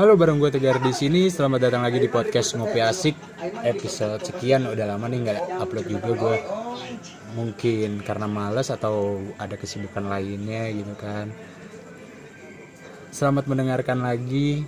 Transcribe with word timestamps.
Halo 0.00 0.16
bareng 0.16 0.40
gue 0.40 0.48
Tegar 0.48 0.80
di 0.80 0.96
sini. 0.96 1.28
Selamat 1.28 1.68
datang 1.68 1.84
lagi 1.84 2.00
di 2.00 2.08
podcast 2.08 2.56
Ngopi 2.56 2.80
Asik. 2.80 3.12
Episode 3.60 4.24
sekian 4.24 4.64
udah 4.64 4.96
lama 4.96 5.04
nih 5.04 5.28
nggak 5.28 5.60
upload 5.60 5.92
juga 5.92 6.10
gue. 6.16 6.36
Mungkin 7.36 8.00
karena 8.00 8.24
males 8.24 8.72
atau 8.72 9.20
ada 9.36 9.60
kesibukan 9.60 10.08
lainnya 10.08 10.72
gitu 10.72 10.96
kan. 10.96 11.28
Selamat 13.12 13.44
mendengarkan 13.44 14.00
lagi. 14.00 14.64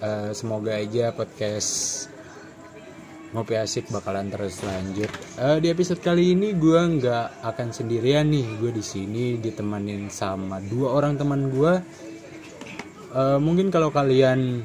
Eh, 0.00 0.32
semoga 0.32 0.72
aja 0.72 1.12
podcast 1.12 2.08
Ngopi 3.36 3.60
Asik 3.60 3.92
bakalan 3.92 4.32
terus 4.32 4.64
lanjut. 4.64 5.12
Eh, 5.36 5.60
di 5.60 5.68
episode 5.68 6.00
kali 6.00 6.32
ini 6.32 6.56
gue 6.56 6.80
nggak 6.80 7.44
akan 7.44 7.68
sendirian 7.68 8.32
nih. 8.32 8.56
Gue 8.56 8.72
di 8.72 8.80
sini 8.80 9.36
ditemanin 9.36 10.08
sama 10.08 10.56
dua 10.64 10.96
orang 10.96 11.20
teman 11.20 11.52
gue. 11.52 12.08
Eh, 13.10 13.38
mungkin 13.42 13.74
kalau 13.74 13.90
kalian 13.90 14.62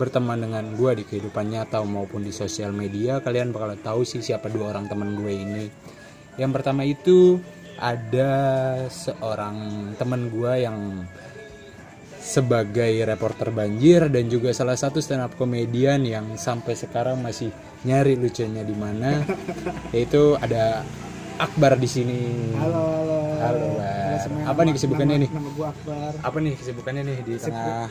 berteman 0.00 0.40
dengan 0.40 0.64
gue 0.72 0.96
di 0.96 1.04
kehidupan 1.04 1.52
nyata 1.52 1.84
maupun 1.84 2.24
di 2.24 2.32
sosial 2.32 2.72
media, 2.72 3.20
kalian 3.20 3.52
bakal 3.52 3.76
tahu 3.76 4.00
sih 4.08 4.24
siapa 4.24 4.48
dua 4.48 4.72
orang 4.72 4.88
teman 4.88 5.12
gue 5.12 5.32
ini. 5.32 5.64
Yang 6.40 6.50
pertama 6.56 6.88
itu 6.88 7.36
ada 7.76 8.32
seorang 8.88 9.56
teman 10.00 10.32
gue 10.32 10.52
yang 10.64 11.04
sebagai 12.22 13.02
reporter 13.04 13.52
banjir 13.52 14.08
dan 14.08 14.30
juga 14.30 14.54
salah 14.54 14.78
satu 14.78 15.02
stand 15.02 15.26
up 15.26 15.34
komedian 15.34 16.06
yang 16.06 16.38
sampai 16.38 16.78
sekarang 16.78 17.18
masih 17.18 17.50
nyari 17.82 18.14
lucunya 18.14 18.62
di 18.62 18.76
mana 18.78 19.26
yaitu 19.92 20.38
ada 20.40 20.86
Akbar 21.42 21.74
di 21.74 21.90
sini. 21.90 22.20
Halo, 22.54 23.02
halo. 23.02 23.18
Halo. 23.42 23.68
Apa 24.28 24.60
nih 24.62 24.72
kesibukannya 24.76 25.16
nama, 25.16 25.24
nih? 25.24 25.30
Nama 25.32 25.50
gua 25.56 25.66
Akbar. 25.72 26.12
Apa 26.22 26.38
nih 26.42 26.54
kesibukannya 26.58 27.02
nih 27.06 27.18
di 27.24 27.34
tengah 27.38 27.86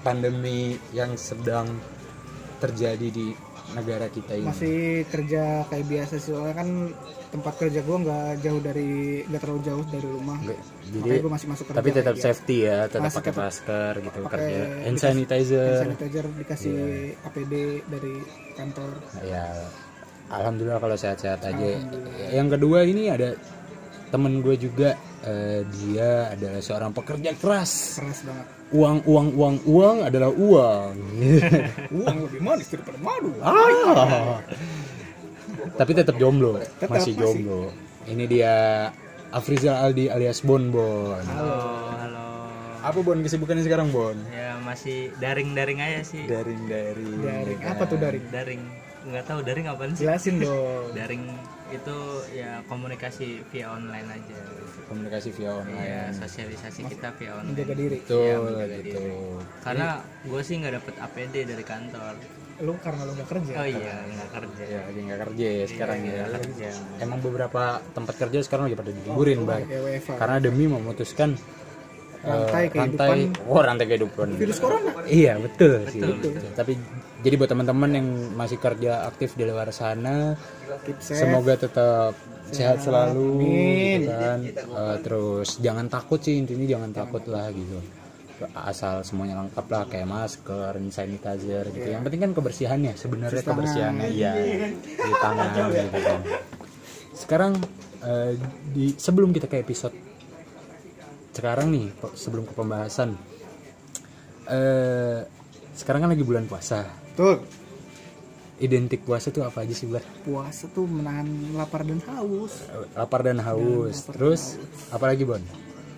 pandemi 0.00 0.80
yang 0.96 1.12
sedang 1.14 1.66
terjadi 2.60 3.08
di 3.08 3.32
negara 3.70 4.10
kita 4.10 4.34
ini? 4.34 4.46
Masih 4.50 5.06
kerja 5.06 5.62
kayak 5.70 5.86
biasa 5.86 6.14
sih, 6.18 6.34
soalnya 6.34 6.56
kan 6.58 6.68
tempat 7.30 7.54
kerja 7.62 7.80
gua 7.86 7.96
nggak 8.02 8.42
jauh 8.42 8.60
dari 8.60 9.22
nggak 9.30 9.40
terlalu 9.40 9.60
jauh 9.62 9.84
dari 9.86 10.08
rumah. 10.10 10.38
Makanya 10.42 10.90
Jadi 10.90 11.22
gua 11.22 11.32
masih 11.38 11.46
masuk 11.46 11.64
kerja. 11.70 11.78
tapi 11.78 11.90
tetap 11.94 12.14
biasa. 12.18 12.26
safety 12.26 12.56
ya, 12.66 12.78
tetap 12.90 13.02
Masih 13.06 13.16
pakai 13.22 13.32
tetap 13.32 13.44
masker 13.46 13.92
gitu 14.02 14.18
pakai 14.26 14.32
kerja. 14.34 14.62
Hand 14.82 14.98
sanitizer. 14.98 15.70
Hand 15.70 15.82
sanitizer 15.86 16.24
dikasih 16.34 16.78
APD 17.30 17.54
dari 17.86 18.14
kantor. 18.58 18.90
Ya, 19.22 19.46
alhamdulillah 20.34 20.80
kalau 20.82 20.96
sehat-sehat 20.98 21.40
aja. 21.46 21.68
Yang 22.34 22.48
kedua 22.58 22.78
ini 22.82 23.06
ada 23.06 23.38
temen 24.10 24.42
gue 24.42 24.56
juga, 24.56 24.90
eh, 25.22 25.62
dia 25.80 26.28
adalah 26.28 26.58
seorang 26.58 26.90
pekerja 26.90 27.30
keras. 27.34 27.96
Keras 27.96 28.20
banget. 28.22 28.46
Uang, 28.70 28.98
uang, 29.02 29.28
uang, 29.34 29.56
uang 29.64 29.96
adalah 30.04 30.30
uang. 30.30 30.94
Uang 31.98 32.16
lebih 32.22 32.40
manis 32.40 32.70
daripada 32.70 32.98
madu. 32.98 33.34
ah. 33.40 34.38
Tapi 35.74 35.90
tetap 35.92 36.14
jomblo, 36.16 36.58
Tetap, 36.58 36.86
masih 36.88 37.12
masih. 37.12 37.18
jomblo. 37.18 37.62
Ini 38.06 38.24
dia 38.26 38.54
Afrizal 39.30 39.76
Aldi 39.80 40.06
alias 40.06 40.42
Bon 40.42 40.70
Bon. 40.70 41.18
Halo, 41.18 41.58
halo. 41.98 42.26
Apa 42.80 42.98
Bon 43.02 43.18
kesibukannya 43.18 43.62
sekarang 43.62 43.90
Bon? 43.90 44.14
Ya 44.30 44.54
masih 44.62 45.10
daring-daring 45.18 45.78
aja 45.78 46.00
sih. 46.02 46.24
Daring 46.26 46.62
dari. 46.66 47.06
Daring. 47.20 47.58
Apa 47.66 47.82
tuh 47.84 47.98
daring? 47.98 48.24
Daring. 48.30 48.62
Nggak 49.00 49.24
tahu 49.26 49.40
daring 49.42 49.66
apaan 49.66 49.92
sih? 49.94 50.06
Jelasin 50.06 50.38
dong. 50.38 50.94
Daring 50.94 51.26
itu 51.70 51.98
ya 52.34 52.60
komunikasi 52.66 53.46
via 53.48 53.66
online 53.70 54.08
aja. 54.10 54.38
Komunikasi 54.90 55.28
via 55.34 55.46
Ya 55.46 55.52
online. 55.54 56.12
sosialisasi 56.18 56.80
kita 56.90 57.14
via 57.16 57.38
online. 57.38 57.54
Menjaga 57.54 57.74
diri. 57.78 57.98
Betul, 58.02 58.36
menjaga 58.42 58.76
gitu. 58.82 59.00
Karena 59.62 59.88
gue 60.26 60.40
sih 60.42 60.54
nggak 60.58 60.74
dapet 60.82 60.94
APD 60.98 61.34
dari 61.46 61.64
kantor. 61.64 62.14
Lu 62.60 62.72
karena 62.82 63.00
lu 63.08 63.12
nggak 63.16 63.30
kerja. 63.30 63.52
Oh 63.56 63.68
iya 63.68 63.94
nggak 64.04 64.30
kerja. 64.36 64.62
Ya, 64.68 64.80
lagi 64.84 65.00
nggak 65.00 65.20
kerja 65.24 65.46
ya 65.48 65.64
sekarang 65.70 65.98
ya. 66.04 66.12
Nggak 66.26 66.42
kerja. 66.44 66.68
Emang 67.00 67.18
beberapa 67.24 67.62
tempat 67.96 68.14
kerja 68.20 68.38
sekarang 68.44 68.64
lagi 68.68 68.76
pada 68.76 68.90
diliburin, 68.92 69.38
Bang. 69.48 69.64
Kayak 69.64 69.82
WFA. 69.86 70.14
Karena 70.20 70.36
demi 70.42 70.64
memutuskan 70.68 71.30
Rantai 72.20 72.68
eh, 72.68 72.68
kehidupan. 72.68 73.16
rantai, 73.32 73.48
oh 73.48 73.60
rantai 73.64 73.86
kehidupan. 73.88 74.28
Virus 74.36 74.60
corona. 74.60 74.92
Iya 75.08 75.40
betul 75.40 75.88
sih. 75.88 76.04
Tapi 76.52 76.76
jadi 77.20 77.34
buat 77.36 77.50
teman-teman 77.52 77.90
yang 77.92 78.06
masih 78.32 78.56
kerja 78.56 79.04
aktif 79.04 79.36
di 79.36 79.44
luar 79.44 79.68
sana, 79.70 80.34
Keep 80.88 80.98
safe. 81.04 81.20
semoga 81.20 81.54
tetap 81.56 82.12
sehat 82.50 82.80
selalu, 82.82 83.28
Amin. 83.36 83.98
gitu 84.02 84.12
kan. 84.16 84.38
Eh, 84.56 84.96
terus 85.04 85.48
jangan 85.60 85.86
takut 85.86 86.18
sih 86.18 86.40
intinya 86.40 86.66
jangan 86.66 86.90
takut 86.90 87.24
lah 87.28 87.52
gitu. 87.52 87.78
Asal 88.56 89.04
semuanya 89.04 89.36
lengkap 89.44 89.66
lah 89.68 89.84
kayak 89.84 90.08
masker, 90.08 90.72
sanitizer 90.88 91.64
gitu. 91.76 91.88
Yang 91.92 92.02
penting 92.08 92.20
kan 92.24 92.32
kebersihannya 92.32 92.92
sebenarnya 92.96 93.42
kebersihannya 93.44 94.06
iya 94.16 94.32
di 94.80 95.12
tangan 95.20 95.48
gitu 95.68 95.98
kan. 96.00 96.20
Sekarang 97.12 97.52
eh, 98.00 98.32
di 98.72 98.96
sebelum 98.96 99.30
kita 99.36 99.44
ke 99.44 99.60
episode 99.60 99.92
sekarang 101.30 101.70
nih 101.70 101.86
sebelum 102.18 102.42
ke 102.42 102.52
pembahasan 102.58 103.14
eh 104.50 105.22
sekarang 105.78 106.04
kan 106.04 106.10
lagi 106.12 106.26
bulan 106.26 106.44
puasa 106.50 106.84
Tuh, 107.20 107.36
identik 108.58 109.00
puasa 109.02 109.28
tuh 109.28 109.40
apa 109.42 109.60
aja 109.60 109.72
sih 109.72 109.84
Bar? 109.84 110.00
puasa 110.22 110.68
tuh 110.68 110.84
menahan 110.84 111.24
lapar 111.52 111.80
dan 111.82 112.00
haus. 112.06 112.64
Lapar 112.92 113.20
dan 113.22 113.38
haus 113.38 114.04
terus 114.06 114.56
apalagi 114.88 115.24
Bon 115.24 115.40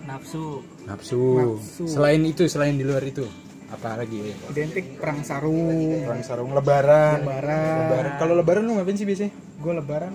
Nafsu. 0.03 0.59
nafsu. 0.83 1.23
Nafsu. 1.55 1.83
selain 1.87 2.19
itu 2.21 2.43
selain 2.45 2.75
di 2.75 2.83
luar 2.83 2.99
itu 3.01 3.23
apa 3.69 3.97
lagi 3.97 4.35
Identik 4.47 4.99
perang 4.99 5.23
sarung. 5.23 6.03
perang 6.03 6.21
sarung 6.21 6.51
lebaran 6.51 7.19
Lebaran. 7.19 7.79
lebaran 7.81 8.11
kalau 8.17 8.33
lebaran 8.33 8.61
lu 8.61 8.75
ngapain 8.75 8.93
sih 8.93 9.03
biasanya 9.03 9.31
Gue 9.57 9.71
lebaran 9.73 10.11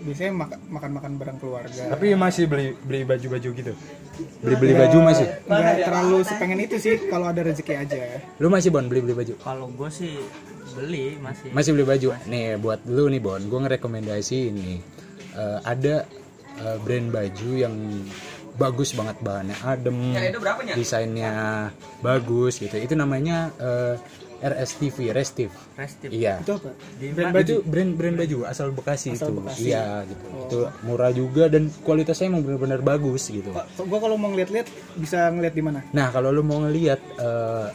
biasanya 0.00 0.32
mak- 0.32 0.62
makan-makan 0.68 1.12
bareng 1.16 1.36
keluarga. 1.36 1.82
tapi 1.88 2.14
masih 2.14 2.46
beli 2.46 2.70
beli 2.78 3.02
baju 3.02 3.26
baju 3.32 3.48
gitu 3.52 3.72
beli 4.40 4.54
beli 4.56 4.72
baju 4.76 4.98
masih 5.04 5.26
Nggak 5.44 5.76
terlalu 5.82 6.18
sepengen 6.22 6.60
itu 6.60 6.76
sih 6.78 6.94
kalau 7.04 7.26
ada 7.26 7.42
rezeki 7.42 7.74
aja. 7.76 7.98
lu 8.38 8.46
masih 8.46 8.70
Bon 8.70 8.86
beli 8.86 9.02
beli 9.02 9.14
baju 9.16 9.34
Kalau 9.36 9.66
gue 9.68 9.90
sih 9.92 10.14
beli 10.74 11.16
masih. 11.20 11.48
masih 11.52 11.70
beli 11.76 11.84
baju. 11.86 12.08
Nih 12.28 12.56
buat 12.58 12.80
lu 12.88 13.04
nih 13.12 13.20
Bon. 13.22 13.40
Gue 13.40 13.58
ngerekomendasi 13.62 14.38
ini. 14.52 14.80
Eh, 15.32 15.58
ada 15.64 16.04
eh, 16.60 16.76
brand 16.82 17.08
baju 17.08 17.50
yang 17.56 17.74
bagus 18.52 18.92
banget 18.92 19.16
bahannya 19.24 19.56
adem 19.64 20.12
desainnya 20.76 21.32
bagus 22.04 22.60
gitu. 22.60 22.76
Itu 22.76 22.94
namanya 22.96 23.48
eh, 23.56 23.96
RSTV 24.42 25.14
Restif. 25.14 25.54
Restif. 25.78 26.10
iya. 26.10 26.42
Itu 26.42 26.58
apa? 26.58 26.74
Di 26.98 27.14
brand 27.14 27.30
baju? 27.30 27.54
Brand 27.62 27.90
brand 27.94 28.16
baju 28.18 28.36
asal 28.50 28.74
Bekasi 28.74 29.14
Asal 29.14 29.30
itu. 29.30 29.32
Bekasi. 29.38 29.60
iya 29.70 30.02
gitu. 30.02 30.24
Itu 30.50 30.58
murah 30.82 31.12
juga 31.14 31.46
dan 31.46 31.70
kualitasnya 31.86 32.26
emang 32.26 32.42
benar-benar 32.42 32.82
bagus 32.82 33.30
gitu. 33.30 33.54
Gue 33.54 33.98
kalau 34.02 34.18
mau 34.18 34.34
ngeliat-liat 34.34 34.66
bisa 34.98 35.30
ngeliat 35.30 35.54
di 35.54 35.62
mana? 35.62 35.80
Nah, 35.94 36.10
kalau 36.10 36.34
lu 36.34 36.42
mau 36.42 36.58
ngelihat 36.66 36.98
eh, 37.22 37.66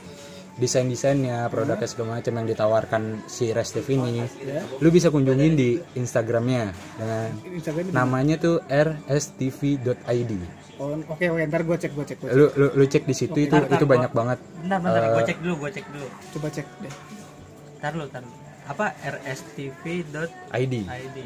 desain-desainnya, 0.57 1.45
produknya 1.47 1.85
segala 1.85 2.17
macam 2.17 2.33
yang 2.33 2.47
ditawarkan 2.47 3.01
si 3.25 3.49
Restif 3.49 3.85
ini, 3.87 4.25
lu 4.77 4.89
bisa 4.89 5.07
kunjungin 5.07 5.53
di 5.53 5.77
Instagramnya 5.93 6.63
dengan 6.93 7.29
Instagram 7.47 7.83
namanya 7.89 8.35
tuh 8.37 8.61
rstv.id. 8.67 10.31
Oh, 10.77 10.93
oke 10.93 11.25
oke 11.25 11.41
ntar 11.45 11.65
gue 11.65 11.73
cek 11.75 11.89
gue 11.89 12.05
cek 12.05 12.17
gue 12.21 12.29
Lu, 12.29 12.45
lu 12.53 12.67
lu 12.73 12.85
cek 12.85 13.03
di 13.03 13.15
situ 13.17 13.33
itu 13.33 13.49
Ntar, 13.49 13.65
ntar 13.65 13.77
itu 13.77 13.85
gua- 13.85 13.93
banyak 13.97 14.11
banget. 14.13 14.37
Bentar, 14.61 14.77
bentar. 14.77 15.01
gue 15.09 15.23
cek 15.25 15.37
dulu, 15.41 15.53
gue 15.57 15.71
cek 15.73 15.85
dulu. 15.89 16.07
coba 16.33 16.47
cek 16.53 16.67
deh. 16.81 16.93
Tar 17.77 17.93
lu, 17.97 18.05
tar 18.09 18.21
lu. 18.21 18.33
Apa 18.67 18.91
rstv.id. 18.99 20.15
ID. 20.49 20.75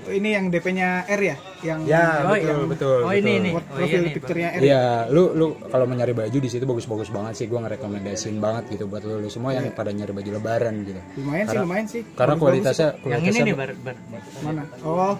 Oh, 0.04 0.14
ini 0.14 0.30
yang 0.32 0.46
DP-nya 0.48 1.04
R 1.04 1.22
ya? 1.24 1.36
Yang 1.64 1.80
Ya, 1.84 2.22
Oh, 2.22 2.32
betul, 2.32 2.46
yang- 2.46 2.70
betul. 2.70 3.00
oh, 3.02 3.12
ini, 3.12 3.18
betul. 3.18 3.34
ini. 3.36 3.50
buat 3.50 3.62
Oh, 3.64 3.74
profil 3.74 3.90
iya 3.92 4.00
nih, 4.00 4.14
picture-nya 4.14 4.50
R. 4.52 4.62
Iya, 4.62 4.84
lu 5.08 5.24
lu 5.32 5.46
kalau 5.66 5.86
mau 5.86 5.96
nyari 5.96 6.14
baju 6.14 6.38
di 6.38 6.48
situ 6.48 6.64
bagus-bagus 6.64 7.10
banget 7.10 7.34
sih. 7.36 7.46
Gua 7.46 7.60
ngerekomendasiin 7.62 8.38
banget 8.38 8.64
gitu 8.72 8.86
buat 8.86 9.02
lu, 9.02 9.18
lu 9.18 9.28
semua 9.28 9.52
yang 9.52 9.70
pada 9.72 9.90
nyari 9.90 10.12
baju 10.12 10.30
lebaran 10.32 10.74
gitu. 10.84 11.02
Lumayan 11.18 11.46
sih, 11.48 11.58
lumayan 11.60 11.86
sih. 11.88 12.02
Karena 12.12 12.34
Bagus-bagus. 12.34 12.42
kualitasnya 12.44 12.88
Yang 12.88 13.02
ini 13.02 13.10
kualitasnya 13.12 13.44
nih 13.44 13.56
bar, 13.56 13.72
bar. 13.76 13.96
mana? 14.42 14.64
Oh, 14.82 15.16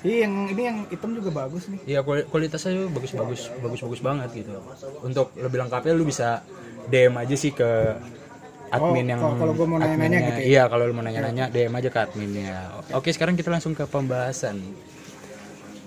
iya 0.00 0.16
yang 0.20 0.34
ini 0.46 0.62
yang 0.62 0.78
hitam 0.86 1.10
juga 1.12 1.30
bagus 1.34 1.62
nih. 1.66 1.80
Iya 1.86 2.00
kuali- 2.00 2.26
kualitasnya 2.26 2.70
tuh 2.74 2.88
bagus-bagus 2.90 3.40
bagus-bagus 3.56 4.00
banget 4.00 4.28
gitu. 4.34 4.52
Untuk 5.00 5.32
lebih 5.34 5.56
lengkapnya 5.58 5.92
lu 5.92 6.04
bisa 6.04 6.44
DM 6.86 7.14
aja 7.14 7.32
sih 7.34 7.50
ke 7.50 7.96
admin 8.70 9.04
Oh, 9.04 9.10
yang 9.10 9.20
kalau- 9.20 9.36
kalau 9.36 9.52
gua 9.52 9.66
mau 9.66 9.78
nanya-nanya 9.78 9.98
adminnya. 10.08 10.28
gitu 10.28 10.40
ya? 10.40 10.46
Iya, 10.46 10.62
kalau 10.66 10.84
lu 10.84 10.92
mau 10.92 11.02
nanya-nanya 11.02 11.44
DM 11.46 11.74
aja 11.74 11.88
ke 11.88 11.98
adminnya. 12.00 12.56
Oke, 12.92 13.08
sekarang 13.10 13.34
kita 13.34 13.48
langsung 13.48 13.72
ke 13.72 13.84
pembahasan. 13.84 14.56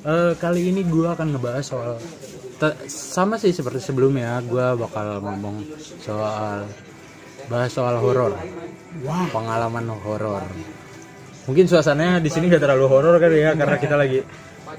Eh, 0.03 0.33
kali 0.35 0.67
ini 0.67 0.83
gua 0.83 1.13
akan 1.13 1.31
ngebahas 1.31 1.63
soal 1.63 1.95
sama 2.87 3.35
sih 3.35 3.51
seperti 3.51 3.79
sebelumnya, 3.81 4.39
gua 4.41 4.71
bakal 4.73 5.19
ngomong 5.19 5.63
soal 5.97 6.67
bahas 7.45 7.71
soal 7.71 7.95
horor. 7.97 8.35
Wah, 9.01 9.25
Pengalaman 9.27 9.87
horor. 9.97 10.43
Mungkin 11.43 11.65
suasananya 11.65 12.19
di 12.19 12.29
sini 12.29 12.47
gak 12.47 12.61
terlalu 12.61 12.87
horor 12.87 13.15
kan 13.17 13.27
ya 13.29 13.51
karena 13.51 13.75
kita 13.75 13.95
lagi 13.95 14.19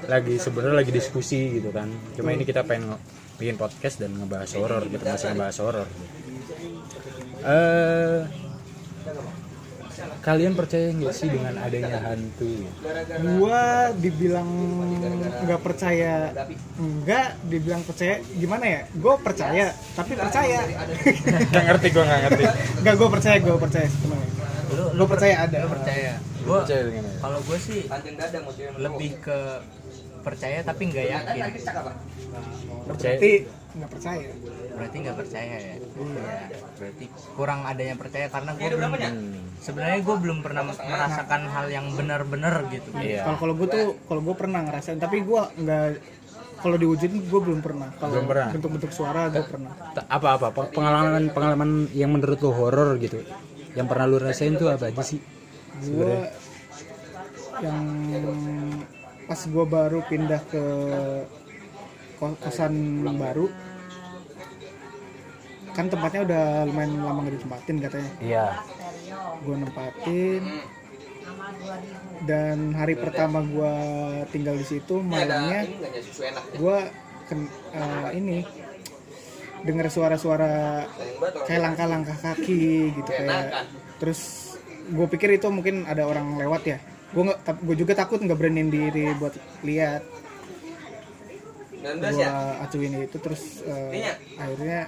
lagi 0.03 0.33
sebenarnya 0.35 0.77
lagi 0.77 0.89
diskusi 0.89 1.57
gitu 1.57 1.69
kan. 1.69 1.85
Cuma 2.13 2.29
ini 2.29 2.41
kita 2.41 2.61
pengen 2.61 2.93
nge- 2.93 3.01
bikin 3.35 3.55
podcast 3.55 3.99
dan 3.99 4.13
ngebahas 4.13 4.49
horor 4.55 4.81
gitu 4.87 5.03
masih 5.03 5.27
ngebahas 5.31 5.57
horor. 5.59 5.87
Eh 7.45 8.19
kalian 10.25 10.57
percaya 10.57 10.89
nggak 10.89 11.13
sih 11.13 11.29
dengan 11.29 11.53
adanya 11.61 12.01
hantu? 12.01 12.65
Gua 13.37 13.93
dibilang 13.93 14.49
nggak 15.45 15.61
percaya. 15.61 16.33
Enggak 16.81 17.37
dibilang 17.45 17.85
percaya. 17.85 18.17
Gimana 18.33 18.65
ya? 18.65 18.81
Gue 18.97 19.15
percaya 19.21 19.69
tapi 19.93 20.17
percaya. 20.17 20.65
Nggak 21.53 21.63
ngerti 21.69 21.87
gue 21.93 22.03
nggak 22.03 22.21
ngerti. 22.25 22.43
Nggak 22.81 22.95
gue 22.97 23.09
percaya 23.13 23.37
gue 23.37 23.55
percaya 23.61 23.87
sebenarnya 23.87 24.35
lu 24.75 25.03
gue 25.03 25.07
percaya 25.07 25.35
ada. 25.45 25.57
lu 25.63 25.69
percaya. 25.71 26.13
Apa? 26.45 26.61
kalau 27.21 27.39
gue 27.41 27.57
sih 27.57 27.79
lebih 28.77 29.11
ke 29.17 29.39
percaya 30.21 30.59
tapi 30.65 30.81
nggak 30.89 31.05
yakin. 31.09 31.41
Percaya. 32.89 33.13
Berarti 33.13 33.31
nggak 33.75 33.91
percaya. 33.91 34.31
Berarti 34.75 34.95
nggak 35.03 35.17
percaya 35.19 35.55
ya? 35.59 35.75
Iya, 35.75 36.57
berarti 36.79 37.05
kurang 37.35 37.59
adanya 37.67 37.95
percaya 37.99 38.25
karena 38.31 38.51
gue 38.55 38.69
belum 38.71 38.91
sebenarnya 39.59 39.99
gue 40.03 40.15
belum 40.19 40.37
pernah 40.39 40.63
merasakan 40.67 41.41
hal 41.51 41.65
yang 41.67 41.85
benar-benar 41.93 42.67
gitu. 42.71 42.89
Iya. 42.95 43.27
kalau 43.27 43.37
kalau 43.39 43.53
gue 43.59 43.67
tuh 43.67 43.85
kalau 44.07 44.21
gue 44.23 44.35
pernah 44.35 44.59
ngerasain 44.63 44.99
tapi 44.99 45.23
gue 45.23 45.41
nggak 45.59 45.85
kalau 46.63 46.77
diwujudin 46.81 47.21
gue 47.29 47.41
belum 47.45 47.59
pernah. 47.61 47.89
Kalau 47.99 48.25
pernah? 48.25 48.49
bentuk-bentuk 48.49 48.91
suara 48.95 49.29
gue 49.29 49.43
pernah. 49.45 49.71
Ta- 49.93 50.07
apa 50.07 50.39
apa? 50.39 50.47
Pengalaman 50.71 51.29
pengalaman 51.29 51.69
yang 51.91 52.09
menurut 52.15 52.39
lo 52.41 52.51
horor 52.55 52.97
gitu? 52.97 53.21
Yang 53.75 53.87
pernah 53.91 54.05
lu 54.07 54.17
rasain 54.17 54.55
tuh 54.55 54.71
apa 54.71 54.89
aja 54.89 55.03
sih? 55.03 55.19
Gue 55.83 56.31
yang 57.59 57.79
pas 59.25 59.41
gue 59.41 59.65
baru 59.65 59.99
pindah 60.05 60.41
ke 60.47 60.63
kosan 62.41 63.05
baru. 63.19 63.47
Kan 65.75 65.91
tempatnya 65.91 66.21
udah 66.23 66.45
lumayan 66.71 67.03
lama 67.03 67.19
nggak 67.27 67.35
ditempatin 67.35 67.77
katanya. 67.83 68.11
Iya. 68.23 68.45
Gue 69.43 69.55
nempatin. 69.59 70.43
Dan 72.25 72.73
hari 72.73 72.95
pertama 72.95 73.43
gue 73.43 73.73
tinggal 74.31 74.55
di 74.55 74.65
situ 74.65 75.03
malamnya 75.03 75.67
gue 76.55 76.77
ini 78.15 78.45
dengar 79.65 79.89
suara-suara 79.89 80.85
kayak 81.49 81.61
langkah-langkah 81.61 82.17
kaki 82.21 82.93
gitu 82.93 83.09
kayak 83.09 83.65
terus 83.97 84.53
gue 84.85 85.07
pikir 85.09 85.35
itu 85.35 85.49
mungkin 85.49 85.83
ada 85.89 86.05
orang 86.05 86.37
lewat 86.39 86.61
ya. 86.65 86.77
Gue 87.11 87.29
nggak 87.29 87.65
gue 87.65 87.75
juga 87.77 87.93
takut 87.97 88.21
nggak 88.21 88.37
beraniin 88.37 88.71
diri 88.71 89.11
buat 89.17 89.35
lihat 89.65 90.05
gue 91.85 92.25
acuin 92.59 92.93
itu 92.99 93.17
terus 93.17 93.61
eh, 93.61 94.09
akhirnya 94.35 94.79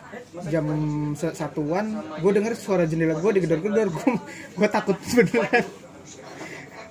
jam 0.45 0.65
satuan 1.13 1.85
gue 2.17 2.31
denger 2.31 2.53
suara 2.53 2.83
jendela 2.83 3.15
gue 3.15 3.31
digedor-gedor. 3.33 3.87
Gue 3.95 4.13
gue 4.55 4.67
takut 4.67 4.97
beneran. 4.97 5.65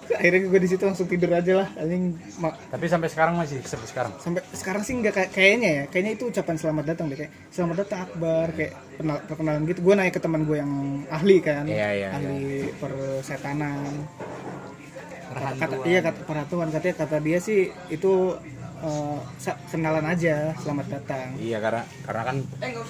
Akhirnya 0.07 0.47
gue 0.47 0.61
di 0.63 0.69
situ 0.71 0.81
langsung 0.81 1.05
tidur 1.05 1.29
aja 1.29 1.53
lah 1.57 1.69
anjing. 1.75 2.15
Tapi 2.39 2.85
sampai 2.87 3.11
sekarang 3.11 3.35
masih 3.37 3.59
sampai 3.61 3.89
sekarang? 3.91 4.13
Sampai 4.17 4.43
sekarang 4.55 4.83
sih 4.83 4.95
nggak 4.95 5.13
kayak 5.13 5.31
kayaknya 5.35 5.69
ya. 5.69 5.83
Kayaknya 5.91 6.13
itu 6.15 6.25
ucapan 6.31 6.57
selamat 6.57 6.85
datang 6.87 7.07
deh 7.11 7.19
kayak 7.19 7.33
selamat 7.51 7.77
datang 7.83 7.99
Akbar 8.07 8.47
kayak 8.55 8.73
penal- 8.97 9.23
perkenalan 9.27 9.63
gitu. 9.67 9.81
Gue 9.83 9.95
naik 9.95 10.15
ke 10.15 10.21
teman 10.23 10.47
gue 10.47 10.57
yang 10.57 10.73
ahli 11.11 11.37
kan 11.39 11.67
Iya, 11.67 11.89
iya, 11.93 12.09
ahli 12.13 12.39
persetanan. 12.79 14.07
Perhantuan. 15.27 15.59
kata 15.59 15.75
iya 15.85 16.01
kata 16.01 16.21
perhatuan. 16.23 16.69
Katanya 16.71 16.95
kata 16.97 17.17
dia 17.19 17.39
sih 17.43 17.61
itu 17.91 18.13
eh, 18.87 19.17
sa- 19.37 19.59
kenalan 19.67 20.07
aja. 20.07 20.55
Selamat 20.57 20.87
datang. 20.89 21.35
Iya 21.37 21.59
karena 21.59 21.83
karena 22.03 22.23
kan 22.25 22.37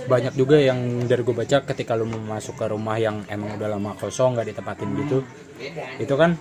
banyak 0.06 0.34
juga 0.34 0.56
yang 0.58 0.78
dari 1.02 1.22
gue 1.22 1.34
baca 1.34 1.56
ketika 1.64 1.92
lu 1.92 2.04
mau 2.04 2.20
masuk 2.30 2.54
ke 2.54 2.66
rumah 2.66 2.96
yang 2.96 3.24
emang 3.26 3.56
udah 3.56 3.68
lama 3.70 3.90
kosong 3.94 4.34
nggak 4.34 4.48
ditempatin 4.50 4.90
gitu 4.98 5.18
itu 5.96 6.14
kan 6.14 6.36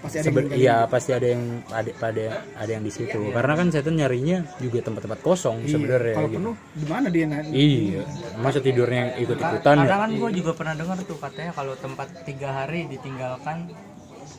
pasti 0.00 0.16
ada 0.16 0.22
yang 0.22 0.36
seben- 0.36 0.52
iya 0.54 0.76
pasti 0.84 1.10
ada 1.10 1.26
yang 1.26 1.42
ada 1.70 1.90
pada 1.94 2.24
ada 2.54 2.70
yang 2.70 2.80
di 2.80 2.88
situ. 2.90 3.20
Karena 3.30 3.52
kan 3.54 3.66
setan 3.68 3.94
nyarinya 3.94 4.38
juga 4.58 4.80
tempat-tempat 4.80 5.20
kosong 5.20 5.60
Iya, 5.60 5.70
sebenarnya 5.70 6.14
kalau 6.14 6.28
gitu. 6.28 6.38
penuh 6.38 6.54
di 6.74 6.86
mana 6.86 7.06
dia 7.08 7.24
nanti 7.26 7.52
iya 7.52 8.02
masa 8.36 8.58
tidurnya 8.58 9.16
ikut 9.18 9.36
ikutan 9.36 9.74
ya? 9.74 9.82
kadang 9.82 10.00
kan 10.00 10.10
gue 10.14 10.30
juga 10.34 10.52
pernah 10.52 10.74
dengar 10.74 10.98
tuh 11.02 11.18
katanya 11.18 11.52
kalau 11.52 11.74
tempat 11.74 12.08
tiga 12.22 12.48
hari 12.54 12.84
ditinggalkan 12.86 13.68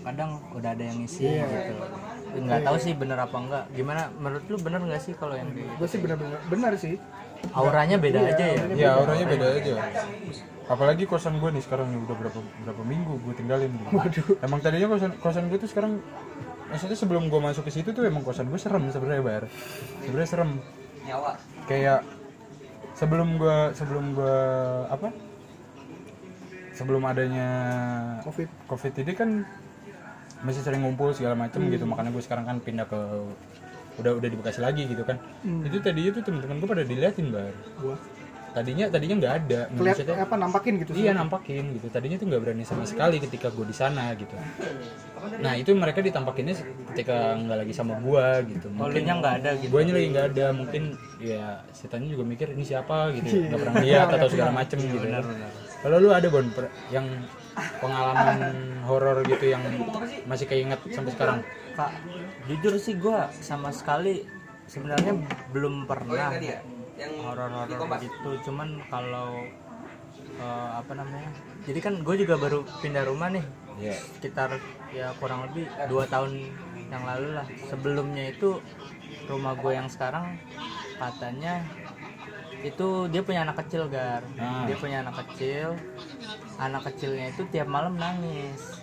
kadang 0.01 0.37
udah 0.51 0.69
ada 0.71 0.83
yang 0.83 0.97
ngisi 0.99 1.25
Iya. 1.25 1.45
gitu 1.45 1.73
nggak 2.35 2.61
tahu 2.67 2.77
sih 2.77 2.93
bener 2.93 3.17
apa 3.17 3.37
enggak. 3.39 3.63
Gimana? 3.71 4.11
Menurut 4.19 4.45
lu 4.51 4.57
bener 4.59 4.81
nggak 4.83 5.01
sih 5.01 5.13
kalau 5.15 5.35
yang 5.39 5.49
di 5.55 5.63
gue 5.63 5.87
sih 5.87 5.99
benar-benar 6.03 6.39
benar 6.51 6.71
sih. 6.75 6.99
Auranya 7.53 8.01
beda 8.01 8.19
aja 8.25 8.45
ya? 8.45 8.63
ya 8.73 8.89
auranya 8.97 9.25
beda 9.29 9.47
aja. 9.55 9.73
Apalagi 10.65 11.05
kosan 11.05 11.37
gue 11.37 11.49
nih 11.53 11.63
sekarang 11.63 11.93
nih 11.93 11.99
udah 12.03 12.15
berapa 12.17 12.39
berapa 12.65 12.81
minggu 12.83 13.13
gue 13.21 13.33
tinggalin 13.37 13.69
gitu. 13.69 14.35
emang 14.45 14.59
tadinya 14.59 14.97
kosan 14.97 15.11
kosan 15.21 15.45
gue 15.53 15.61
tuh 15.61 15.69
sekarang 15.69 16.01
maksudnya 16.73 16.97
sebelum 16.97 17.29
gue 17.29 17.37
masuk 17.37 17.69
ke 17.69 17.71
situ 17.71 17.93
tuh 17.93 18.01
emang 18.01 18.25
kosan 18.25 18.49
gue 18.49 18.57
serem 18.57 18.89
sebenarnya 18.89 19.21
bar. 19.21 19.43
Sebenarnya 20.03 20.29
serem. 20.29 20.51
Kayak 21.69 22.01
sebelum 22.97 23.37
gue 23.37 23.57
sebelum 23.77 24.05
gue 24.17 24.37
apa? 24.89 25.13
Sebelum 26.75 27.03
adanya 27.07 27.49
covid. 28.25 28.49
Covid 28.67 28.93
ini 29.05 29.13
kan 29.15 29.29
masih 30.45 30.61
sering 30.61 30.85
ngumpul 30.85 31.09
segala 31.17 31.33
macem 31.33 31.65
gitu. 31.73 31.83
Makanya 31.89 32.13
gue 32.13 32.23
sekarang 32.23 32.45
kan 32.45 32.57
pindah 32.61 32.85
ke 32.85 32.99
udah 33.95 34.11
udah 34.21 34.29
di 34.29 34.37
Bekasi 34.37 34.59
lagi 34.61 34.85
gitu 34.85 35.01
kan. 35.01 35.17
Itu 35.65 35.81
tadinya 35.81 36.11
tuh 36.13 36.23
temen-temen 36.29 36.61
gue 36.61 36.69
pada 36.69 36.83
diliatin 36.85 37.33
bar. 37.33 37.53
Gua 37.81 37.97
tadinya 38.55 38.85
tadinya 38.87 39.15
nggak 39.19 39.33
ada. 39.43 39.59
Maksudnya 39.75 40.23
apa 40.23 40.35
nampakin 40.39 40.73
gitu 40.79 40.91
iya 40.95 41.11
nampakin 41.11 41.75
gitu. 41.75 41.91
Tadinya 41.91 42.15
tuh 42.15 42.27
nggak 42.31 42.41
berani 42.41 42.63
sama 42.63 42.87
sekali 42.87 43.19
ketika 43.19 43.51
gue 43.51 43.67
di 43.67 43.75
sana 43.75 44.15
gitu. 44.15 44.31
Nah 45.43 45.59
itu 45.59 45.75
mereka 45.75 45.99
ditampakinnya 45.99 46.55
ketika 46.95 47.35
nggak 47.35 47.57
lagi 47.67 47.73
sama 47.75 47.99
gua 47.99 48.39
gitu. 48.47 48.71
Kalau 48.71 48.95
nya 48.95 49.13
nggak 49.19 49.35
ada 49.43 49.51
gitu? 49.59 49.69
Guanya 49.75 49.93
lagi 49.99 50.07
nggak 50.15 50.27
ada. 50.31 50.45
Mungkin 50.55 50.83
ya 51.19 51.59
setannya 51.75 52.07
juga 52.07 52.23
mikir 52.23 52.55
ini 52.55 52.63
siapa? 52.63 53.11
gitu. 53.19 53.43
Nggak 53.51 53.59
pernah 53.59 53.75
lihat 53.83 54.07
atau 54.15 54.27
segala 54.31 54.51
macem 54.55 54.79
gitu 54.79 55.03
kalau 55.85 56.01
lu 56.01 56.09
ada 56.09 56.25
bon 56.33 56.49
per- 56.49 56.73
yang 56.89 57.05
pengalaman 57.77 58.57
horor 58.89 59.21
gitu 59.21 59.53
yang 59.53 59.61
masih 60.25 60.49
keinget 60.49 60.81
sampai 60.89 61.13
sekarang? 61.13 61.37
Kak 61.77 61.93
jujur 62.49 62.73
sih 62.81 62.97
gue 62.97 63.17
sama 63.37 63.69
sekali 63.69 64.25
sebenarnya 64.65 65.13
belum 65.53 65.85
pernah 65.85 66.33
horor-horor 67.21 68.01
gitu. 68.01 68.29
Cuman 68.49 68.81
kalau 68.89 69.45
eh, 70.41 70.69
apa 70.73 70.91
namanya 70.97 71.29
jadi 71.69 71.79
kan 71.85 72.01
gue 72.01 72.15
juga 72.17 72.41
baru 72.41 72.65
pindah 72.81 73.05
rumah 73.05 73.29
nih. 73.29 73.45
Iya. 73.75 73.91
sekitar 73.91 74.55
ya 74.95 75.11
kurang 75.19 75.51
lebih 75.51 75.67
dua 75.85 76.09
tahun 76.09 76.49
yang 76.89 77.03
lalu 77.05 77.37
lah. 77.37 77.45
Sebelumnya 77.69 78.33
itu 78.33 78.57
rumah 79.29 79.53
gue 79.53 79.75
yang 79.75 79.85
sekarang 79.85 80.33
katanya 80.97 81.61
itu 82.65 82.87
dia 83.13 83.21
punya 83.21 83.45
anak 83.45 83.61
kecil 83.61 83.85
gar. 83.85 84.25
Ah. 84.41 84.65
dia 84.65 84.75
punya 84.81 85.05
anak 85.05 85.15
kecil. 85.21 85.77
Anak 86.57 86.81
kecilnya 86.89 87.29
itu 87.29 87.45
tiap 87.53 87.69
malam 87.69 87.93
nangis. 87.93 88.81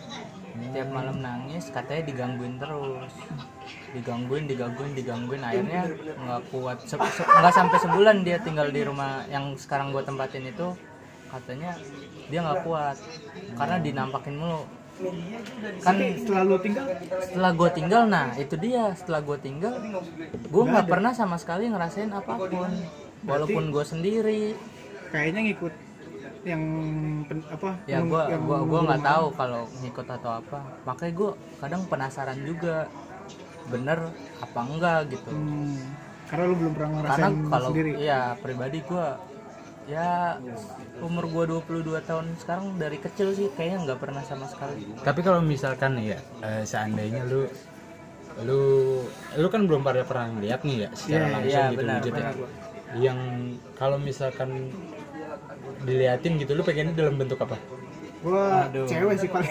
Tiap 0.52 0.88
malam 0.94 1.18
nangis 1.18 1.66
katanya 1.74 2.02
digangguin 2.06 2.62
terus. 2.62 3.12
Digangguin 3.90 4.46
digangguin 4.46 4.92
digangguin. 4.94 5.42
Akhirnya 5.42 5.82
nggak 6.14 6.42
kuat. 6.54 6.78
Se- 6.86 6.94
se- 6.94 7.26
nggak 7.26 7.54
sampai 7.54 7.78
sebulan 7.82 8.16
dia 8.22 8.38
tinggal 8.38 8.70
di 8.70 8.86
rumah 8.86 9.26
yang 9.26 9.58
sekarang 9.58 9.90
gue 9.90 10.02
tempatin 10.06 10.46
itu. 10.46 10.78
Katanya 11.26 11.74
dia 12.30 12.38
nggak 12.38 12.62
kuat. 12.62 12.96
Karena 13.58 13.76
dinampakin 13.82 14.36
mulu. 14.38 14.62
Kan 15.82 15.96
selalu 15.98 16.54
tinggal? 16.62 16.86
setelah 17.18 17.50
gue 17.50 17.68
tinggal 17.74 18.02
nah 18.06 18.30
itu 18.38 18.54
dia. 18.60 18.94
Setelah 18.94 19.26
gue 19.26 19.38
tinggal 19.42 19.74
gue 20.30 20.64
nggak 20.70 20.86
pernah 20.86 21.10
sama 21.10 21.34
sekali 21.40 21.66
ngerasain 21.66 22.12
apa 22.12 22.38
pun 22.38 22.70
walaupun 23.26 23.64
gue 23.70 23.84
sendiri. 23.84 24.42
kayaknya 25.12 25.40
ngikut 25.52 25.74
yang 26.42 26.62
pen- 27.28 27.46
apa 27.52 27.70
ya 27.86 27.98
gue 28.02 28.22
gua 28.42 28.58
gua 28.66 28.80
nggak 28.88 29.02
tahu 29.04 29.26
kalau 29.38 29.62
ngikut 29.82 30.06
atau 30.08 30.30
apa. 30.40 30.58
Makanya 30.88 31.12
gue 31.14 31.30
kadang 31.62 31.82
penasaran 31.86 32.38
juga 32.42 32.88
bener 33.70 33.98
apa 34.42 34.60
enggak 34.66 35.00
gitu. 35.14 35.30
Hmm, 35.30 35.94
karena 36.26 36.44
lu 36.50 36.54
belum 36.58 36.72
pernah 36.74 36.90
karena 36.90 37.28
ngerasain 37.30 37.36
kalau 37.46 37.68
sendiri. 37.70 37.90
ya 38.00 38.20
pribadi 38.42 38.78
gue 38.82 39.06
ya 39.90 40.38
umur 41.02 41.24
gue 41.26 41.44
22 41.58 41.98
tahun 42.06 42.26
sekarang 42.38 42.78
dari 42.78 42.98
kecil 43.02 43.34
sih 43.34 43.50
kayaknya 43.54 43.78
nggak 43.90 44.00
pernah 44.02 44.22
sama 44.26 44.46
sekali. 44.50 44.82
Tapi 45.02 45.20
kalau 45.22 45.42
misalkan 45.42 45.98
ya 46.02 46.18
eh, 46.42 46.62
seandainya 46.66 47.22
lu 47.26 47.46
lu 48.42 48.60
lu 49.36 49.46
kan 49.52 49.62
belum 49.68 49.84
pada 49.84 50.02
pernah 50.08 50.32
lihat 50.40 50.64
nih 50.64 50.86
ya 50.86 50.88
secara 50.96 51.20
Iya, 51.20 51.32
langsung 51.36 51.50
iya, 51.52 51.62
gitu 51.68 51.78
benar, 51.78 51.98
wujudnya. 52.00 52.26
benar. 52.32 52.71
Yang 52.94 53.18
kalau 53.72 53.96
misalkan 53.96 54.68
diliatin 55.82 56.36
gitu 56.36 56.52
lu 56.52 56.62
pengennya 56.62 56.94
dalam 56.94 57.16
bentuk 57.16 57.38
apa? 57.38 57.56
Gua 58.20 58.66
Aduh. 58.66 58.86
cewek 58.86 59.16
sih 59.18 59.28
paling 59.28 59.50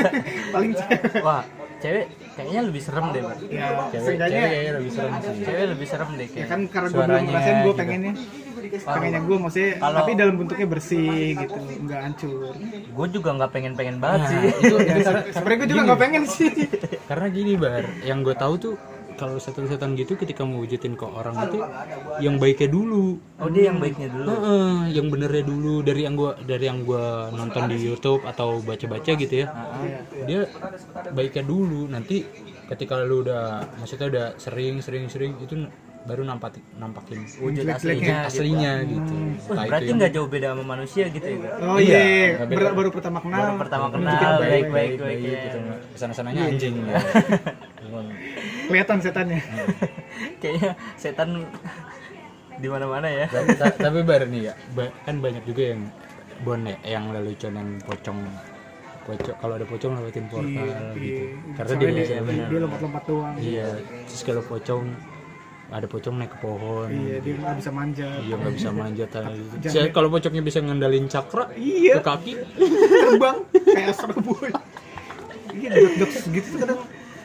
paling 0.54 0.72
cewek. 0.74 1.00
Wah 1.20 1.42
cewek 1.80 2.04
kayaknya 2.30 2.60
lebih 2.62 2.82
serem 2.82 3.06
deh 3.08 3.22
Bang. 3.22 3.38
ya 3.48 3.66
cewek 3.88 4.16
cewek 4.20 4.28
kayaknya 4.28 4.72
lebih 4.76 4.92
serem 4.92 5.12
sih. 5.16 5.32
cewek 5.40 5.64
lebih 5.66 5.86
serem 5.88 6.10
deh 6.12 6.20
ya 6.20 6.32
kayak 6.34 6.46
kan 6.46 6.60
karena 6.66 6.88
belum 6.88 7.00
Suaranya 7.00 7.24
ngerasain 7.26 7.56
gua 7.56 7.64
gitu. 7.64 7.80
pengennya. 7.80 8.14
Pengennya 8.60 9.20
gue 9.22 9.36
maksudnya 9.40 9.70
Kalau- 9.74 9.96
tapi 9.96 10.10
dalam 10.14 10.34
bentuknya 10.36 10.68
bersih 10.68 11.08
gitu 11.34 11.56
nggak 11.80 12.00
hancur. 12.02 12.52
Gue 12.92 13.06
juga 13.08 13.30
nggak 13.32 13.50
pengen 13.50 13.72
pengen 13.72 13.96
banget 13.98 14.20
sih. 14.28 14.38
itu 14.60 14.76
ya, 14.78 14.94
se- 15.00 15.26
sebenarnya 15.32 15.58
gue 15.58 15.68
juga 15.70 15.82
nggak 15.88 16.00
pengen 16.00 16.22
sih. 16.28 16.50
Karena 17.08 17.26
gini 17.30 17.52
bar 17.56 17.84
yang 18.02 18.20
gue 18.20 18.36
tahu 18.36 18.54
tuh 18.60 18.74
kalau 19.20 19.36
setan-setan 19.36 19.92
gitu 19.94 20.16
ketika 20.16 20.48
mau 20.48 20.64
wujudin 20.64 20.96
ke 20.96 21.04
orang 21.04 21.36
itu 21.44 21.58
yang 22.24 22.40
baiknya 22.40 22.68
dulu 22.72 23.20
oh 23.36 23.48
dia 23.52 23.68
yang 23.68 23.76
baiknya 23.76 24.08
dulu 24.08 24.28
Heeh, 24.32 24.76
yang 24.96 25.06
benernya 25.12 25.44
dulu 25.44 25.74
dari 25.84 26.00
yang 26.08 26.14
gua 26.16 26.32
dari 26.40 26.64
yang 26.64 26.80
gua 26.82 27.28
nonton 27.28 27.68
di 27.68 27.76
YouTube 27.84 28.24
atau 28.24 28.64
baca-baca 28.64 29.12
gitu 29.12 29.34
ya 29.44 29.46
dia 30.24 30.40
baiknya 31.12 31.44
dulu 31.44 31.84
nanti 31.86 32.24
ketika 32.66 33.02
lu 33.04 33.20
udah 33.20 33.60
maksudnya 33.76 34.06
udah 34.08 34.26
sering 34.40 34.80
sering 34.80 35.04
sering 35.12 35.36
itu 35.36 35.68
baru 36.00 36.24
nampak 36.24 36.56
nampakin 36.80 37.20
wujud 37.44 37.68
aslinya 37.68 38.24
aslinya 38.24 38.72
gitu 38.88 39.12
Wah, 39.12 39.52
Entah 39.52 39.52
itu 39.52 39.68
berarti 39.68 39.90
nggak 40.00 40.12
jauh 40.16 40.28
beda 40.32 40.46
sama 40.56 40.64
manusia 40.64 41.04
gitu 41.12 41.28
ya 41.28 41.38
oh 41.60 41.76
Iya, 41.76 41.98
iya 42.00 42.28
baru, 42.48 42.64
baru 42.72 42.88
pertama 42.88 43.18
kenal 43.20 43.36
baru 43.44 43.60
pertama 43.60 43.86
kenal 43.92 44.16
Baik, 44.16 44.40
baik 44.40 44.48
baik 44.48 44.70
baik, 44.72 44.96
baik 44.96 45.18
baik, 45.20 45.40
gitu. 45.44 45.58
ya. 45.60 45.74
Ke 45.92 45.96
sana-sananya 46.00 46.42
anjing 46.48 46.74
ya. 46.88 46.96
Kelihatan 48.70 48.98
setannya. 49.02 49.40
Kayaknya 50.40 50.70
setan 50.94 51.28
di 52.60 52.68
mana 52.70 52.86
mana 52.86 53.08
ya. 53.10 53.26
Tapi, 53.26 53.50
ta- 53.58 53.74
tapi 53.90 53.98
bar 54.06 54.22
nih 54.30 54.42
ya 54.46 54.54
ba- 54.72 54.94
kan 55.02 55.18
banyak 55.18 55.42
juga 55.42 55.74
yang 55.74 55.82
bon 56.40 56.62
ya 56.62 56.78
yang 56.86 57.10
lelucon 57.10 57.52
yang 57.58 57.70
pocong. 57.82 58.18
Pocong 59.00 59.36
kalau 59.42 59.54
ada 59.58 59.66
pocong 59.66 59.92
lewatin 59.98 60.26
portal 60.30 60.68
gitu. 60.94 61.24
karena 61.58 61.72
dia 61.72 61.82
Soalnya 61.82 61.98
bisa 61.98 62.14
dia, 62.22 62.46
dia 62.46 62.58
lompat-lompat 62.62 63.02
doang. 63.10 63.34
Iya 63.42 63.68
terus 64.06 64.22
kalau 64.22 64.42
pocong 64.46 64.84
ada 65.70 65.86
pocong 65.86 66.14
naik 66.14 66.30
ke 66.30 66.38
pohon. 66.38 66.88
Iya 66.90 67.16
dia 67.18 67.34
nggak 67.34 67.56
bisa 67.58 67.70
manjat. 67.74 68.18
Iya 68.22 68.34
nggak 68.38 68.54
bisa 68.54 68.70
manjat. 68.70 69.08
Gitu. 69.10 69.66
Saya 69.74 69.88
kalau 69.90 70.08
pocongnya 70.12 70.42
bisa 70.44 70.58
ngendalin 70.62 71.10
cakra 71.10 71.50
Iya. 71.58 71.98
ke 71.98 72.00
kaki 72.06 72.32
terbang. 72.86 73.36
Kayak 73.50 73.98
boy 74.20 74.50
iya 75.56 75.70
dok 75.98 76.12
gitu 76.30 76.48
kadang 76.62 76.80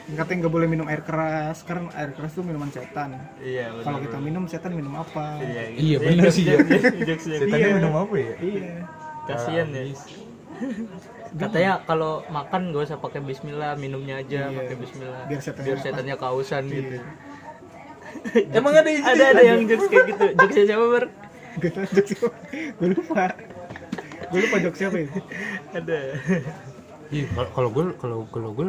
katanya 0.07 0.37
nggak 0.41 0.53
boleh 0.53 0.67
minum 0.67 0.85
air 0.85 1.01
keras. 1.01 1.61
Karena 1.61 1.89
air 1.93 2.13
keras 2.13 2.31
tuh 2.31 2.45
minuman 2.45 2.69
setan. 2.69 3.17
Iya 3.39 3.73
kalau 3.81 3.97
kita 3.97 4.17
minum 4.17 4.45
setan 4.45 4.71
minum 4.71 4.93
apa? 4.93 5.41
Iya 5.73 5.97
benar 5.97 6.29
sih 6.29 6.45
ya. 6.45 6.61
Setannya 7.17 7.69
minum 7.75 7.93
apa 7.95 8.15
ya? 8.15 8.33
Iya. 8.37 8.73
Kasian 9.25 9.67
ya. 9.69 9.83
Katanya 11.35 11.83
kalau 11.83 12.23
makan 12.29 12.71
gak 12.71 12.87
usah 12.87 12.97
pakai 12.97 13.19
Bismillah 13.19 13.75
minumnya 13.75 14.23
aja 14.23 14.47
Iya. 14.47 14.55
pakai 14.55 14.75
Bismillah. 14.77 15.23
Biar 15.27 15.41
setannya 15.41 15.65
biar 15.67 15.77
setannya 15.81 16.15
kausan 16.15 16.63
gitu. 16.69 16.97
Emang 18.57 18.71
ada 18.71 18.87
yang 18.87 19.03
ada 19.03 19.23
ada 19.33 19.43
yang 19.43 19.59
jokes 19.67 19.87
kayak 19.87 20.05
gitu. 20.07 20.25
Jokesnya 20.33 20.65
siapa 20.69 20.85
ber 20.87 21.05
Gak 21.55 21.71
tau 21.71 21.83
jok 21.87 22.05
siapa. 22.05 22.29
Gue 22.75 22.87
lupa. 22.91 23.23
Gue 24.27 24.39
lupa 24.43 24.57
jok 24.59 24.75
siapa 24.75 24.95
ya. 24.99 25.07
Ada. 25.73 25.99
Iya, 27.07 27.25
kalau- 27.31 27.51
kalau 27.51 27.69
gue 27.69 27.83
kalau 27.95 28.17
kalau 28.27 28.49
gue 28.51 28.67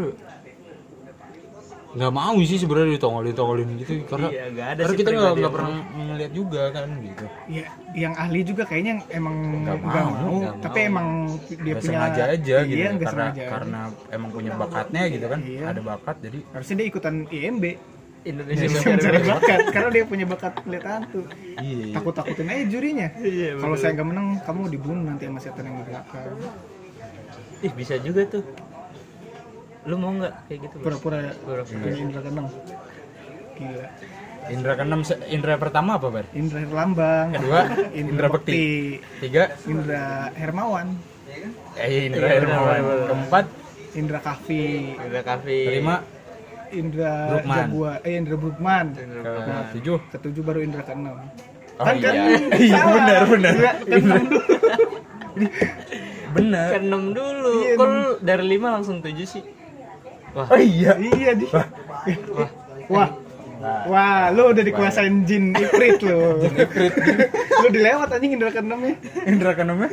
nggak 1.97 2.12
mau 2.12 2.37
sih 2.41 2.57
sebenarnya 2.57 2.93
ditongolin 2.95 3.33
tongolin 3.33 3.69
gitu 3.81 4.05
karena 4.05 4.29
Iya, 4.29 4.45
nggak 4.53 4.67
ada 4.69 4.81
karena 4.81 4.93
sih 4.93 4.99
kita 5.00 5.11
nggak 5.33 5.49
pernah 5.50 5.73
ngeliat 5.97 6.33
juga 6.33 6.62
kan 6.69 6.88
gitu. 7.00 7.25
Ya 7.49 7.65
yang 7.97 8.15
ahli 8.15 8.41
juga 8.43 8.62
kayaknya 8.62 8.95
emang 9.09 9.35
Nggak 9.65 9.76
nggak 9.81 10.05
mau, 10.05 10.12
mau, 10.12 10.35
nggak 10.37 10.55
tapi 10.61 10.79
mau. 10.79 10.91
emang 10.93 11.07
dia 11.25 11.57
Nggak 11.57 11.75
punya 11.75 11.81
sengaja 11.81 12.23
aja 12.29 12.57
gitu 12.62 12.76
iya, 12.76 12.88
nggak 12.91 13.00
karena 13.03 13.25
sengaja. 13.25 13.41
aja. 13.41 13.47
karena 13.50 13.81
emang 14.11 14.31
punya 14.31 14.50
bakatnya 14.55 15.03
gitu 15.09 15.26
kan 15.26 15.41
Iya. 15.41 15.62
ada 15.67 15.81
bakat 15.83 16.17
jadi 16.21 16.38
harusnya 16.53 16.75
dia 16.76 16.87
ikutan 16.87 17.15
IMB 17.26 17.65
Indonesia 18.26 18.67
bisa 18.67 18.87
mencari 18.91 19.19
bakat 19.23 19.61
karena 19.71 19.88
dia 19.88 20.05
punya 20.05 20.26
bakat 20.26 20.53
lihat 20.67 20.85
hantu. 20.85 21.21
Iya. 21.57 21.95
Takut 21.95 22.12
takutin 22.12 22.47
aja 22.47 22.65
jurinya. 22.67 23.09
Iya, 23.17 23.50
kalau 23.57 23.73
saya 23.73 23.95
nggak 23.95 24.09
menang 24.09 24.26
kamu 24.43 24.61
dibunuh 24.69 25.05
nanti 25.07 25.25
sama 25.25 25.38
setan 25.38 25.65
yang 25.65 25.76
di 25.79 25.85
belakang. 25.87 26.26
Ih 27.59 27.73
bisa 27.73 27.95
juga 27.99 28.21
tuh 28.29 28.43
lu 29.87 29.95
mau 29.97 30.11
nggak? 30.12 30.35
Kayak 30.47 30.59
gitu 30.66 30.75
Ber? 30.76 30.85
pura-pura 30.85 31.19
Pura-pura. 31.38 31.62
punya 31.78 31.97
indra 31.97 32.21
keenam. 32.21 32.47
Gila. 33.57 33.87
Indra 34.47 34.73
keenam 34.75 35.00
indra 35.26 35.52
pertama 35.57 35.90
apa 35.97 36.07
bar? 36.09 36.26
Indra 36.33 36.59
herlambang. 36.61 37.26
Kedua, 37.33 37.61
Indra 38.00 38.26
Bekti. 38.28 38.66
tiga? 39.19 39.45
Indra 39.64 40.05
hermawan. 40.35 40.87
Eh 41.76 42.07
indra 42.07 42.26
Iya, 42.26 42.35
hermawan. 42.40 42.78
Benar, 42.78 42.83
benar. 42.87 43.07
keempat? 43.09 43.45
Indra 43.97 44.19
kahfi 44.21 44.93
Udah 44.99 45.23
kafe 45.25 45.57
kelima? 45.66 45.97
Indra 46.69 47.12
Brukman. 47.33 47.57
jaguar 47.57 47.97
eh 48.02 48.14
indra 48.14 48.37
brukman. 48.37 48.87
Ke 48.93 49.33
tujuh 49.73 49.97
ketujuh 50.12 50.43
baru 50.43 50.61
indra 50.61 50.83
keenam. 50.83 51.16
Oh 51.76 51.85
Kan, 51.85 51.95
iya. 51.97 52.11
kan? 52.11 52.14
iya 52.64 52.81
benar 52.85 53.23
benar. 53.25 53.52
Indra 53.55 53.71
keenam 53.81 54.25
dulu 54.26 54.40
benar. 56.37 56.66
Ke 56.69 56.78
enam 56.78 57.02
dulu. 57.12 57.52
Iya, 57.57 57.73
kok 57.75 57.88
dari 58.21 58.45
lima 58.47 58.69
langsung 58.71 59.00
tujuh 59.00 59.26
sih 59.26 59.43
wah. 60.37 60.47
Oh 60.52 60.61
iya. 60.61 60.93
Iya 61.00 61.33
di. 61.33 61.47
Wah. 62.93 63.09
Wah. 63.88 64.28
Lu 64.37 64.52
udah 64.52 64.62
dikuasain 64.62 65.25
jin 65.25 65.57
ifrit 65.57 65.99
lu. 66.05 66.21
Jin 66.45 66.55
ifrit 66.61 66.95
lu 67.64 67.66
dilewat 67.73 68.12
anjing 68.12 68.37
indra 68.37 68.52
keenamnya 68.52 68.95
indra 69.25 69.57
keenamnya 69.57 69.90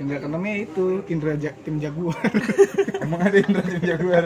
indra 0.00 0.16
keenamnya 0.20 0.54
itu 0.64 1.04
indra 1.12 1.32
ja- 1.36 1.56
tim 1.60 1.76
jaguar. 1.76 2.16
Emang 3.04 3.20
ada 3.20 3.36
indra 3.36 3.62
tim 3.62 3.82
jaguar? 3.84 4.24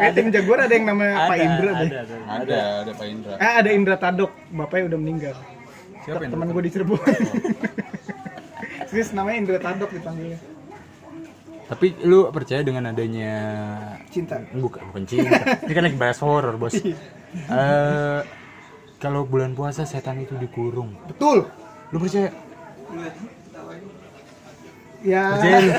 Kayak 0.00 0.12
tim 0.16 0.28
jaguar 0.32 0.58
ada 0.64 0.72
yang 0.72 0.86
namanya 0.88 1.28
pak 1.28 1.36
indra 1.38 1.70
deh 1.76 1.90
ada, 1.92 2.00
ada. 2.00 2.16
ada 2.26 2.58
ada 2.82 2.92
pak 2.96 3.06
indra. 3.06 3.34
Eh 3.36 3.52
ada 3.60 3.70
indra 3.70 3.96
tadok. 4.00 4.32
Bapaknya 4.48 4.96
udah 4.96 4.98
meninggal. 4.98 5.36
Siapa 6.08 6.24
teman 6.24 6.48
gue 6.48 6.62
di 6.64 6.70
Cirebon. 6.72 6.96
Serius 8.88 9.12
namanya 9.12 9.36
Indra 9.36 9.58
Tadok 9.60 9.92
dipanggilnya 9.92 10.40
tapi 11.68 11.92
lu 12.00 12.32
percaya 12.32 12.64
dengan 12.64 12.88
adanya 12.88 13.32
cinta? 14.08 14.40
Bukan 14.56 14.80
bukan 14.88 15.04
cinta. 15.04 15.36
Ini 15.68 15.72
kan 15.76 15.82
lagi 15.84 15.98
bahas 16.00 16.18
horor 16.24 16.56
bos. 16.56 16.74
Eh, 17.28 18.20
kalau 18.96 19.28
bulan 19.28 19.52
puasa 19.52 19.84
setan 19.84 20.24
itu 20.24 20.32
dikurung. 20.40 20.96
Betul. 21.04 21.44
Lu 21.92 21.96
percaya? 22.00 22.32
Ya. 25.04 25.36
Percaya 25.36 25.58
lu? 25.60 25.72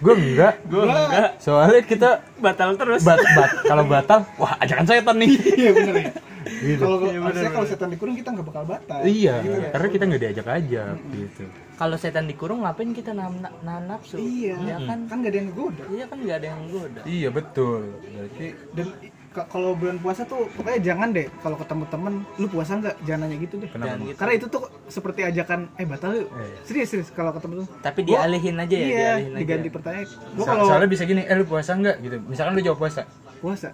Gue 0.00 0.14
enggak. 0.16 0.54
Gue 0.64 0.82
enggak. 0.88 1.30
Soalnya 1.44 1.82
kita 1.84 2.10
batal 2.40 2.72
terus. 2.80 3.04
bat 3.04 3.20
bat 3.20 3.50
kalau 3.68 3.84
batal 3.84 4.24
wah 4.40 4.56
ajakan 4.64 4.88
setan 4.88 5.16
nih. 5.20 5.30
Iya 5.60 5.70
bener 5.76 5.94
ya 6.00 6.08
Gitu. 6.56 6.80
kalau 6.80 6.96
harusnya 7.02 7.50
kalau 7.50 7.66
setan 7.66 7.88
dikurung 7.88 8.14
kita 8.14 8.28
nggak 8.30 8.46
bakal 8.46 8.64
batal. 8.64 9.00
Iya 9.02 9.34
Gitu 9.40 9.58
ya. 9.58 9.70
karena 9.70 9.88
kita 9.88 10.04
nggak 10.04 10.22
diajak 10.22 10.46
ajak 10.48 10.94
gitu. 11.10 11.44
Kalau 11.76 11.96
setan 11.96 12.24
dikurung 12.24 12.60
ngapain 12.60 12.90
kita 12.90 13.12
nahan 13.12 13.36
nahan 13.60 13.84
nafsu? 13.86 14.16
Iya. 14.16 14.56
Ya 14.58 14.76
kan? 14.80 14.98
Kan 15.04 15.16
nggak 15.18 15.30
ada 15.30 15.38
yang 15.38 15.50
goda. 15.52 15.84
Iya 15.86 16.04
kan 16.06 16.18
nggak 16.18 16.36
ada 16.36 16.46
yang 16.46 16.62
goda. 16.66 17.00
Iya 17.04 17.28
betul. 17.30 17.80
Berarti 18.06 18.46
dan 18.72 18.86
ka- 19.28 19.44
kalau 19.46 19.76
bulan 19.76 19.96
puasa 19.98 20.24
tuh 20.24 20.48
pokoknya 20.50 20.80
jangan 20.82 21.08
deh 21.12 21.28
kalau 21.38 21.56
ketemu 21.56 21.84
temen. 21.86 22.14
Lu 22.34 22.46
puasa 22.46 22.72
nggak? 22.74 22.96
Jangan 23.02 23.20
nanya 23.22 23.36
gitu 23.38 23.54
deh. 23.58 23.68
Kenapa? 23.68 23.92
Gitu. 23.98 24.16
karena 24.16 24.32
itu 24.34 24.46
tuh 24.48 24.62
seperti 24.88 25.20
ajakan 25.22 25.60
eh 25.74 25.84
batal 25.84 26.10
yuk. 26.14 26.28
Eh. 26.32 26.56
serius 26.64 26.88
serius 26.88 27.08
kalau 27.10 27.30
ketemu 27.30 27.52
tuh. 27.60 27.68
Tapi 27.78 28.00
Gua- 28.02 28.24
dialihin 28.24 28.56
aja 28.56 28.72
ya 28.72 28.80
iya 28.80 28.88
dialihin 28.88 29.28
aja. 29.28 29.38
diganti 29.38 29.68
pertanyaan. 29.68 30.08
Gua 30.32 30.44
kalau 30.46 30.64
soalnya 30.66 30.88
bisa 30.88 31.04
gini 31.04 31.22
eh 31.22 31.34
lu 31.34 31.44
puasa 31.44 31.70
nggak? 31.72 31.96
Gitu. 32.00 32.16
Misalkan 32.24 32.52
lu 32.52 32.62
jawab 32.62 32.80
puasa. 32.80 33.04
Puasa 33.36 33.68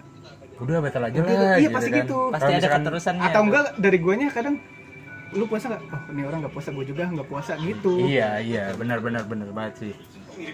udah 0.63 0.79
batal 0.79 1.03
aja 1.03 1.17
Udah, 1.17 1.35
lah 1.35 1.55
iya, 1.55 1.69
pasti 1.69 1.89
gitu. 1.91 2.17
pasti 2.25 2.39
Kalau 2.39 2.49
ada 2.49 2.57
misalkan- 2.57 2.81
keterusannya 2.81 3.21
atau 3.23 3.41
enggak 3.43 3.63
dari 3.77 3.97
guanya 3.99 4.27
kadang 4.29 4.55
lu 5.33 5.45
puasa 5.45 5.65
nggak? 5.67 5.81
Oh 5.83 6.01
ini 6.09 6.21
orang 6.23 6.39
nggak 6.41 6.53
puasa 6.53 6.69
gue 6.69 6.85
juga 6.85 7.03
nggak 7.05 7.25
puasa 7.25 7.51
gitu. 7.59 7.91
Iya 7.99 8.29
iya 8.39 8.63
benar 8.71 9.01
benar 9.01 9.25
benar 9.25 9.49
banget 9.49 9.73
sih. 9.79 9.93